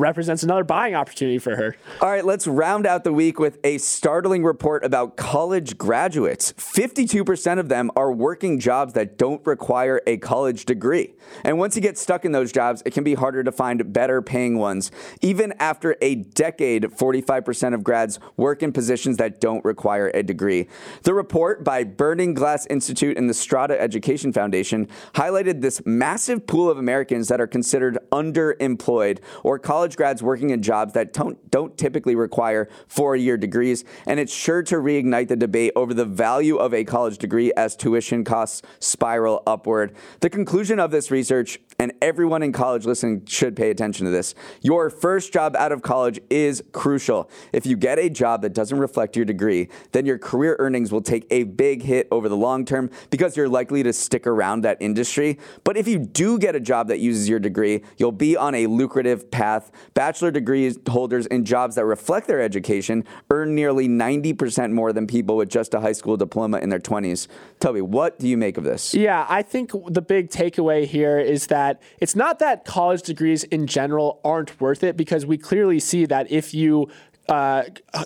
represents 0.00 0.42
another 0.42 0.64
buying 0.64 0.94
opportunity 0.94 1.38
for 1.38 1.56
her. 1.56 1.76
All 2.00 2.10
right, 2.10 2.24
let's 2.24 2.46
round 2.46 2.86
out 2.86 3.04
the 3.04 3.12
week 3.12 3.38
with 3.38 3.58
a 3.64 3.78
startling 3.78 4.44
report 4.44 4.84
about 4.84 5.16
college 5.16 5.78
graduates. 5.78 6.52
52% 6.54 7.58
of 7.58 7.68
them 7.68 7.90
are 7.96 8.12
working 8.12 8.58
jobs 8.58 8.92
that 8.94 9.18
don't 9.18 9.44
require 9.46 10.00
a 10.06 10.16
college 10.18 10.64
degree. 10.64 11.14
And 11.44 11.58
once 11.58 11.76
you 11.76 11.82
get 11.82 11.98
stuck 11.98 12.24
in 12.24 12.32
those 12.32 12.52
jobs, 12.52 12.82
it 12.84 12.92
can 12.92 13.04
be 13.04 13.14
harder 13.14 13.42
to 13.42 13.52
find 13.52 13.92
better 13.92 14.22
paying 14.22 14.58
ones. 14.58 14.90
Even 15.20 15.52
after 15.58 15.96
a 16.00 16.16
decade, 16.16 16.84
45% 16.84 17.74
of 17.74 17.84
grads 17.84 18.18
work 18.36 18.62
in 18.62 18.72
positions 18.72 19.16
that 19.16 19.40
don't 19.40 19.64
require 19.64 20.10
a 20.14 20.22
degree. 20.22 20.68
The 21.02 21.14
report 21.14 21.64
by 21.64 21.84
Burning 21.84 22.34
Glass 22.34 22.66
Institute 22.66 23.16
and 23.16 23.28
the 23.28 23.34
Strata 23.34 23.80
Education 23.80 24.32
Foundation 24.32 24.88
highlighted 25.14 25.60
this 25.60 25.80
massive 25.84 26.46
pool 26.46 26.70
of 26.70 26.78
Americans 26.78 27.28
that 27.28 27.40
are 27.40 27.46
considered 27.46 27.98
underemployed 28.12 29.20
or 29.42 29.58
college 29.58 29.85
grads 29.94 30.22
working 30.22 30.50
in 30.50 30.62
jobs 30.62 30.94
that 30.94 31.12
don't, 31.12 31.50
don't 31.50 31.76
typically 31.78 32.16
require 32.16 32.68
four 32.88 33.14
year 33.14 33.36
degrees. 33.36 33.84
And 34.06 34.18
it's 34.18 34.32
sure 34.32 34.62
to 34.64 34.76
reignite 34.76 35.28
the 35.28 35.36
debate 35.36 35.72
over 35.76 35.94
the 35.94 36.04
value 36.04 36.56
of 36.56 36.74
a 36.74 36.82
college 36.82 37.18
degree 37.18 37.52
as 37.56 37.76
tuition 37.76 38.24
costs 38.24 38.62
spiral 38.80 39.42
upward. 39.46 39.94
The 40.20 40.30
conclusion 40.30 40.80
of 40.80 40.90
this 40.90 41.10
research, 41.10 41.60
and 41.78 41.92
everyone 42.00 42.42
in 42.42 42.52
college 42.52 42.86
listening 42.86 43.24
should 43.26 43.56
pay 43.56 43.70
attention 43.70 44.04
to 44.04 44.10
this 44.10 44.34
your 44.62 44.90
first 44.90 45.32
job 45.32 45.54
out 45.56 45.72
of 45.72 45.82
college 45.82 46.20
is 46.30 46.62
crucial. 46.72 47.30
If 47.52 47.66
you 47.66 47.76
get 47.76 47.98
a 47.98 48.08
job 48.08 48.42
that 48.42 48.54
doesn't 48.54 48.78
reflect 48.78 49.16
your 49.16 49.24
degree, 49.24 49.68
then 49.92 50.06
your 50.06 50.18
career 50.18 50.56
earnings 50.58 50.92
will 50.92 51.02
take 51.02 51.26
a 51.30 51.44
big 51.44 51.82
hit 51.82 52.08
over 52.10 52.28
the 52.28 52.36
long 52.36 52.64
term 52.64 52.90
because 53.10 53.36
you're 53.36 53.48
likely 53.48 53.82
to 53.82 53.92
stick 53.92 54.26
around 54.26 54.62
that 54.62 54.78
industry. 54.80 55.38
But 55.64 55.76
if 55.76 55.86
you 55.86 55.98
do 55.98 56.38
get 56.38 56.54
a 56.54 56.60
job 56.60 56.88
that 56.88 56.98
uses 56.98 57.28
your 57.28 57.38
degree, 57.38 57.82
you'll 57.96 58.12
be 58.12 58.36
on 58.36 58.54
a 58.54 58.66
lucrative 58.66 59.30
path. 59.30 59.70
Bachelor 59.94 60.30
degree 60.30 60.74
holders 60.88 61.26
in 61.26 61.44
jobs 61.44 61.76
that 61.76 61.84
reflect 61.84 62.26
their 62.26 62.40
education 62.40 63.04
earn 63.30 63.54
nearly 63.54 63.88
90% 63.88 64.72
more 64.72 64.92
than 64.92 65.06
people 65.06 65.36
with 65.36 65.48
just 65.48 65.74
a 65.74 65.80
high 65.80 65.92
school 65.92 66.16
diploma 66.16 66.58
in 66.58 66.68
their 66.68 66.80
20s. 66.80 67.28
Toby, 67.60 67.80
what 67.80 68.18
do 68.18 68.28
you 68.28 68.36
make 68.36 68.56
of 68.56 68.64
this? 68.64 68.94
Yeah, 68.94 69.26
I 69.28 69.42
think 69.42 69.72
the 69.88 70.02
big 70.02 70.30
takeaway 70.30 70.86
here 70.86 71.18
is 71.18 71.46
that 71.48 71.65
it's 72.00 72.16
not 72.16 72.38
that 72.38 72.64
college 72.64 73.02
degrees 73.02 73.44
in 73.44 73.66
general 73.66 74.20
aren't 74.24 74.60
worth 74.60 74.82
it 74.82 74.96
because 74.96 75.26
we 75.26 75.38
clearly 75.38 75.80
see 75.80 76.06
that 76.06 76.30
if 76.30 76.54
you 76.54 76.88
uh, 77.28 77.64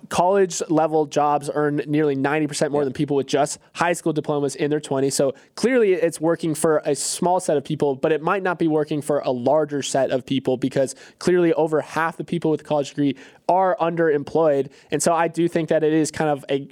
college 0.09 0.63
level 0.71 1.07
jobs 1.07 1.51
earn 1.53 1.83
nearly 1.87 2.17
90% 2.17 2.71
more 2.71 2.85
than 2.85 2.93
people 2.93 3.17
with 3.17 3.27
just 3.27 3.59
high 3.75 3.93
school 3.93 4.13
diplomas 4.13 4.57
in 4.57 4.71
their 4.71 4.81
20s. 4.81 5.13
So 5.13 5.35
clearly 5.55 5.93
it's 5.93 6.21
working 6.21 6.55
for 6.55 6.81
a 6.85 6.95
small 6.95 7.39
set 7.41 7.57
of 7.57 7.65
people, 7.65 7.97
but 7.97 8.13
it 8.13 8.23
might 8.23 8.43
not 8.43 8.59
be 8.59 8.67
working 8.67 9.03
for 9.03 9.19
a 9.21 9.31
larger 9.31 9.83
set 9.83 10.11
of 10.11 10.25
people 10.25 10.57
because 10.57 10.95
clearly 11.19 11.53
over 11.55 11.81
half 11.81 12.17
the 12.17 12.25
people 12.25 12.51
with 12.51 12.63
a 12.63 12.65
college 12.65 12.91
degree 12.91 13.17
are 13.49 13.77
underemployed. 13.81 14.71
And 14.91 15.03
so 15.03 15.13
I 15.13 15.29
do 15.29 15.49
think 15.49 15.69
that 15.69 15.85
it 15.85 15.93
is 15.93 16.11
kind 16.11 16.31
of 16.31 16.45
a 16.51 16.69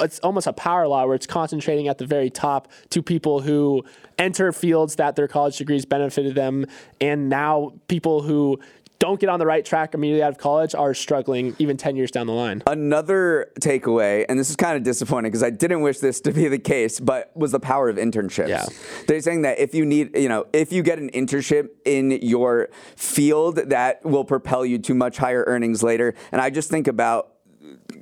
it's 0.00 0.18
almost 0.20 0.46
a 0.46 0.52
power 0.52 0.86
law 0.88 1.04
where 1.06 1.14
it's 1.14 1.26
concentrating 1.26 1.88
at 1.88 1.98
the 1.98 2.06
very 2.06 2.30
top 2.30 2.70
to 2.90 3.02
people 3.02 3.40
who 3.40 3.84
enter 4.18 4.52
fields 4.52 4.96
that 4.96 5.16
their 5.16 5.28
college 5.28 5.56
degrees 5.58 5.84
benefited 5.84 6.34
them 6.34 6.66
and 7.00 7.28
now 7.28 7.72
people 7.88 8.22
who 8.22 8.58
don't 9.02 9.18
get 9.18 9.28
on 9.28 9.40
the 9.40 9.46
right 9.46 9.64
track 9.64 9.94
immediately 9.94 10.22
out 10.22 10.30
of 10.30 10.38
college 10.38 10.76
are 10.76 10.94
struggling 10.94 11.56
even 11.58 11.76
10 11.76 11.96
years 11.96 12.12
down 12.12 12.28
the 12.28 12.32
line. 12.32 12.62
Another 12.68 13.50
takeaway, 13.60 14.24
and 14.28 14.38
this 14.38 14.48
is 14.48 14.54
kind 14.54 14.76
of 14.76 14.84
disappointing 14.84 15.32
because 15.32 15.42
I 15.42 15.50
didn't 15.50 15.80
wish 15.80 15.98
this 15.98 16.20
to 16.20 16.30
be 16.30 16.46
the 16.46 16.60
case, 16.60 17.00
but 17.00 17.36
was 17.36 17.50
the 17.50 17.58
power 17.58 17.88
of 17.88 17.96
internships. 17.96 18.46
Yeah. 18.46 18.64
They're 19.08 19.20
saying 19.20 19.42
that 19.42 19.58
if 19.58 19.74
you 19.74 19.84
need, 19.84 20.16
you 20.16 20.28
know, 20.28 20.46
if 20.52 20.70
you 20.70 20.84
get 20.84 21.00
an 21.00 21.10
internship 21.10 21.70
in 21.84 22.12
your 22.12 22.68
field, 22.94 23.56
that 23.56 24.04
will 24.04 24.24
propel 24.24 24.64
you 24.64 24.78
to 24.78 24.94
much 24.94 25.16
higher 25.16 25.42
earnings 25.48 25.82
later. 25.82 26.14
And 26.30 26.40
I 26.40 26.50
just 26.50 26.70
think 26.70 26.86
about 26.86 27.31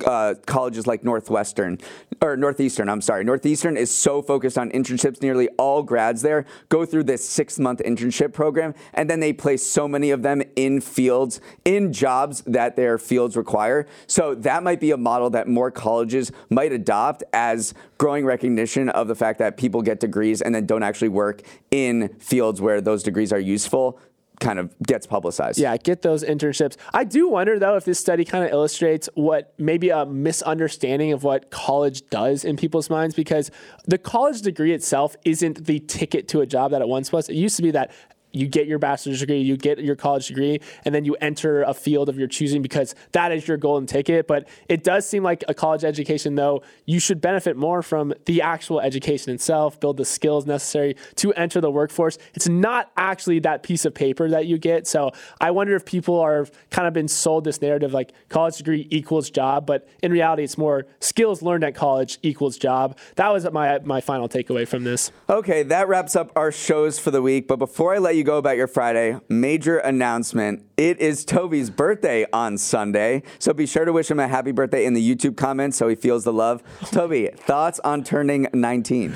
uh, 0.05 0.35
colleges 0.45 0.87
like 0.87 1.03
Northwestern 1.03 1.77
or 2.21 2.37
Northeastern. 2.37 2.89
I'm 2.89 3.01
sorry, 3.01 3.23
Northeastern 3.23 3.77
is 3.77 3.93
so 3.93 4.21
focused 4.21 4.57
on 4.57 4.69
internships. 4.71 5.21
Nearly 5.21 5.49
all 5.57 5.83
grads 5.83 6.21
there 6.21 6.45
go 6.69 6.85
through 6.85 7.03
this 7.03 7.27
six 7.27 7.57
month 7.59 7.79
internship 7.79 8.33
program, 8.33 8.73
and 8.93 9.09
then 9.09 9.19
they 9.19 9.33
place 9.33 9.65
so 9.65 9.87
many 9.87 10.11
of 10.11 10.21
them 10.21 10.41
in 10.55 10.81
fields, 10.81 11.41
in 11.65 11.91
jobs 11.91 12.41
that 12.41 12.75
their 12.75 12.97
fields 12.97 13.35
require. 13.35 13.87
So 14.07 14.35
that 14.35 14.63
might 14.63 14.79
be 14.79 14.91
a 14.91 14.97
model 14.97 15.29
that 15.31 15.47
more 15.47 15.71
colleges 15.71 16.31
might 16.49 16.71
adopt 16.71 17.23
as 17.33 17.73
growing 17.97 18.25
recognition 18.25 18.89
of 18.89 19.07
the 19.07 19.15
fact 19.15 19.39
that 19.39 19.57
people 19.57 19.81
get 19.81 19.99
degrees 19.99 20.41
and 20.41 20.53
then 20.53 20.65
don't 20.65 20.83
actually 20.83 21.09
work 21.09 21.41
in 21.71 22.09
fields 22.19 22.61
where 22.61 22.81
those 22.81 23.03
degrees 23.03 23.31
are 23.31 23.39
useful 23.39 23.99
kind 24.41 24.59
of 24.59 24.75
gets 24.79 25.07
publicized. 25.07 25.59
Yeah, 25.59 25.77
get 25.77 26.01
those 26.01 26.23
internships. 26.23 26.75
I 26.93 27.05
do 27.05 27.29
wonder 27.29 27.57
though 27.59 27.77
if 27.77 27.85
this 27.85 27.99
study 27.99 28.25
kind 28.25 28.43
of 28.43 28.51
illustrates 28.51 29.07
what 29.13 29.53
maybe 29.57 29.89
a 29.89 30.05
misunderstanding 30.05 31.13
of 31.13 31.23
what 31.23 31.51
college 31.51 32.09
does 32.09 32.43
in 32.43 32.57
people's 32.57 32.89
minds 32.89 33.15
because 33.15 33.51
the 33.85 33.97
college 33.97 34.41
degree 34.41 34.73
itself 34.73 35.15
isn't 35.23 35.65
the 35.65 35.79
ticket 35.79 36.27
to 36.29 36.41
a 36.41 36.45
job 36.45 36.71
that 36.71 36.81
it 36.81 36.87
once 36.87 37.11
was. 37.11 37.29
It 37.29 37.35
used 37.35 37.55
to 37.57 37.61
be 37.61 37.71
that 37.71 37.91
you 38.31 38.47
get 38.47 38.67
your 38.67 38.79
bachelor's 38.79 39.19
degree, 39.19 39.41
you 39.41 39.57
get 39.57 39.79
your 39.79 39.95
college 39.95 40.27
degree, 40.27 40.59
and 40.85 40.93
then 40.93 41.05
you 41.05 41.15
enter 41.15 41.63
a 41.63 41.73
field 41.73 42.09
of 42.09 42.17
your 42.17 42.27
choosing 42.27 42.61
because 42.61 42.95
that 43.11 43.31
is 43.31 43.47
your 43.47 43.57
golden 43.57 43.87
ticket. 43.87 44.27
But 44.27 44.47
it 44.69 44.83
does 44.83 45.07
seem 45.07 45.23
like 45.23 45.43
a 45.47 45.53
college 45.53 45.83
education, 45.83 46.35
though, 46.35 46.63
you 46.85 46.99
should 46.99 47.21
benefit 47.21 47.57
more 47.57 47.81
from 47.81 48.13
the 48.25 48.41
actual 48.41 48.79
education 48.81 49.33
itself, 49.33 49.79
build 49.79 49.97
the 49.97 50.05
skills 50.05 50.45
necessary 50.45 50.95
to 51.15 51.33
enter 51.33 51.61
the 51.61 51.71
workforce. 51.71 52.17
It's 52.33 52.47
not 52.47 52.91
actually 52.97 53.39
that 53.39 53.63
piece 53.63 53.85
of 53.85 53.93
paper 53.93 54.29
that 54.29 54.45
you 54.45 54.57
get. 54.57 54.87
So 54.87 55.11
I 55.39 55.51
wonder 55.51 55.75
if 55.75 55.85
people 55.85 56.19
are 56.19 56.47
kind 56.69 56.87
of 56.87 56.93
been 56.93 57.07
sold 57.07 57.43
this 57.43 57.61
narrative 57.61 57.93
like 57.93 58.13
college 58.29 58.57
degree 58.57 58.87
equals 58.89 59.29
job, 59.29 59.65
but 59.65 59.87
in 60.03 60.11
reality, 60.11 60.43
it's 60.43 60.57
more 60.57 60.85
skills 60.99 61.41
learned 61.41 61.63
at 61.63 61.75
college 61.75 62.17
equals 62.21 62.57
job. 62.57 62.97
That 63.15 63.29
was 63.29 63.49
my 63.51 63.79
my 63.79 64.01
final 64.01 64.29
takeaway 64.29 64.67
from 64.67 64.83
this. 64.83 65.11
Okay, 65.29 65.63
that 65.63 65.87
wraps 65.87 66.15
up 66.15 66.31
our 66.35 66.51
shows 66.51 66.99
for 66.99 67.11
the 67.11 67.21
week. 67.21 67.47
But 67.47 67.57
before 67.57 67.93
I 67.93 67.97
let 67.97 68.15
you 68.15 68.20
you 68.21 68.25
go 68.25 68.37
about 68.37 68.55
your 68.55 68.67
Friday, 68.67 69.19
major 69.29 69.79
announcement. 69.79 70.63
It 70.77 70.99
is 70.99 71.25
Toby's 71.25 71.69
birthday 71.69 72.25
on 72.31 72.57
Sunday. 72.57 73.21
So 73.39 73.53
be 73.53 73.67
sure 73.67 73.85
to 73.85 73.93
wish 73.93 74.09
him 74.09 74.19
a 74.19 74.27
happy 74.27 74.51
birthday 74.51 74.85
in 74.85 74.95
the 74.95 75.15
YouTube 75.15 75.37
comments 75.37 75.77
so 75.77 75.87
he 75.87 75.93
feels 75.93 76.23
the 76.23 76.33
love. 76.33 76.63
Toby, 76.91 77.29
thoughts 77.35 77.79
on 77.83 78.03
turning 78.03 78.47
19? 78.53 79.15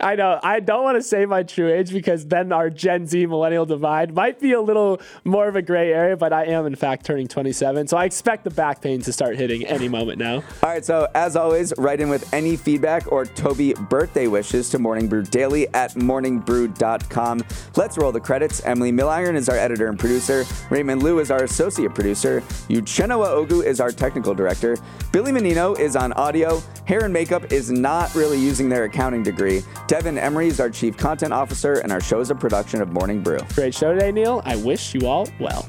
I 0.00 0.14
know. 0.14 0.40
I 0.42 0.60
don't 0.60 0.82
want 0.82 0.96
to 0.96 1.02
say 1.02 1.26
my 1.26 1.42
true 1.42 1.70
age 1.70 1.90
because 1.90 2.26
then 2.26 2.52
our 2.52 2.70
Gen 2.70 3.06
Z 3.06 3.26
millennial 3.26 3.66
divide 3.66 4.14
might 4.14 4.40
be 4.40 4.52
a 4.52 4.60
little 4.60 5.00
more 5.24 5.46
of 5.46 5.56
a 5.56 5.62
gray 5.62 5.92
area, 5.92 6.16
but 6.16 6.32
I 6.32 6.46
am, 6.46 6.66
in 6.66 6.74
fact, 6.74 7.04
turning 7.04 7.28
27. 7.28 7.88
So 7.88 7.96
I 7.96 8.04
expect 8.04 8.44
the 8.44 8.50
back 8.50 8.80
pain 8.80 9.02
to 9.02 9.12
start 9.12 9.36
hitting 9.36 9.64
any 9.66 9.88
moment 9.88 10.18
now. 10.18 10.36
All 10.36 10.70
right. 10.70 10.84
So, 10.84 11.06
as 11.14 11.36
always, 11.36 11.72
write 11.78 12.00
in 12.00 12.08
with 12.08 12.32
any 12.32 12.56
feedback 12.56 13.10
or 13.12 13.26
Toby 13.26 13.74
birthday 13.74 14.26
wishes 14.26 14.70
to 14.70 14.78
Morning 14.78 15.06
Brew 15.06 15.22
Daily 15.22 15.68
at 15.74 15.92
morningbrew.com. 15.94 17.42
Let's 17.76 17.85
Let's 17.86 17.98
roll 17.98 18.10
the 18.10 18.18
credits. 18.18 18.60
Emily 18.64 18.90
Milliron 18.90 19.36
is 19.36 19.48
our 19.48 19.56
editor 19.56 19.86
and 19.86 19.96
producer. 19.96 20.44
Raymond 20.70 21.04
Liu 21.04 21.20
is 21.20 21.30
our 21.30 21.44
associate 21.44 21.94
producer. 21.94 22.40
Uchenna 22.68 23.14
Ogu 23.14 23.64
is 23.64 23.80
our 23.80 23.92
technical 23.92 24.34
director. 24.34 24.76
Billy 25.12 25.30
Menino 25.30 25.76
is 25.76 25.94
on 25.94 26.12
audio. 26.14 26.60
Hair 26.86 27.04
and 27.04 27.12
makeup 27.12 27.52
is 27.52 27.70
not 27.70 28.12
really 28.16 28.40
using 28.40 28.68
their 28.68 28.86
accounting 28.86 29.22
degree. 29.22 29.62
Devin 29.86 30.18
Emery 30.18 30.48
is 30.48 30.58
our 30.58 30.68
chief 30.68 30.96
content 30.96 31.32
officer, 31.32 31.74
and 31.74 31.92
our 31.92 32.00
show 32.00 32.18
is 32.18 32.32
a 32.32 32.34
production 32.34 32.82
of 32.82 32.92
Morning 32.92 33.22
Brew. 33.22 33.38
Great 33.54 33.72
show 33.72 33.94
today, 33.94 34.10
Neal. 34.10 34.42
I 34.44 34.56
wish 34.56 34.92
you 34.92 35.06
all 35.06 35.28
well. 35.38 35.64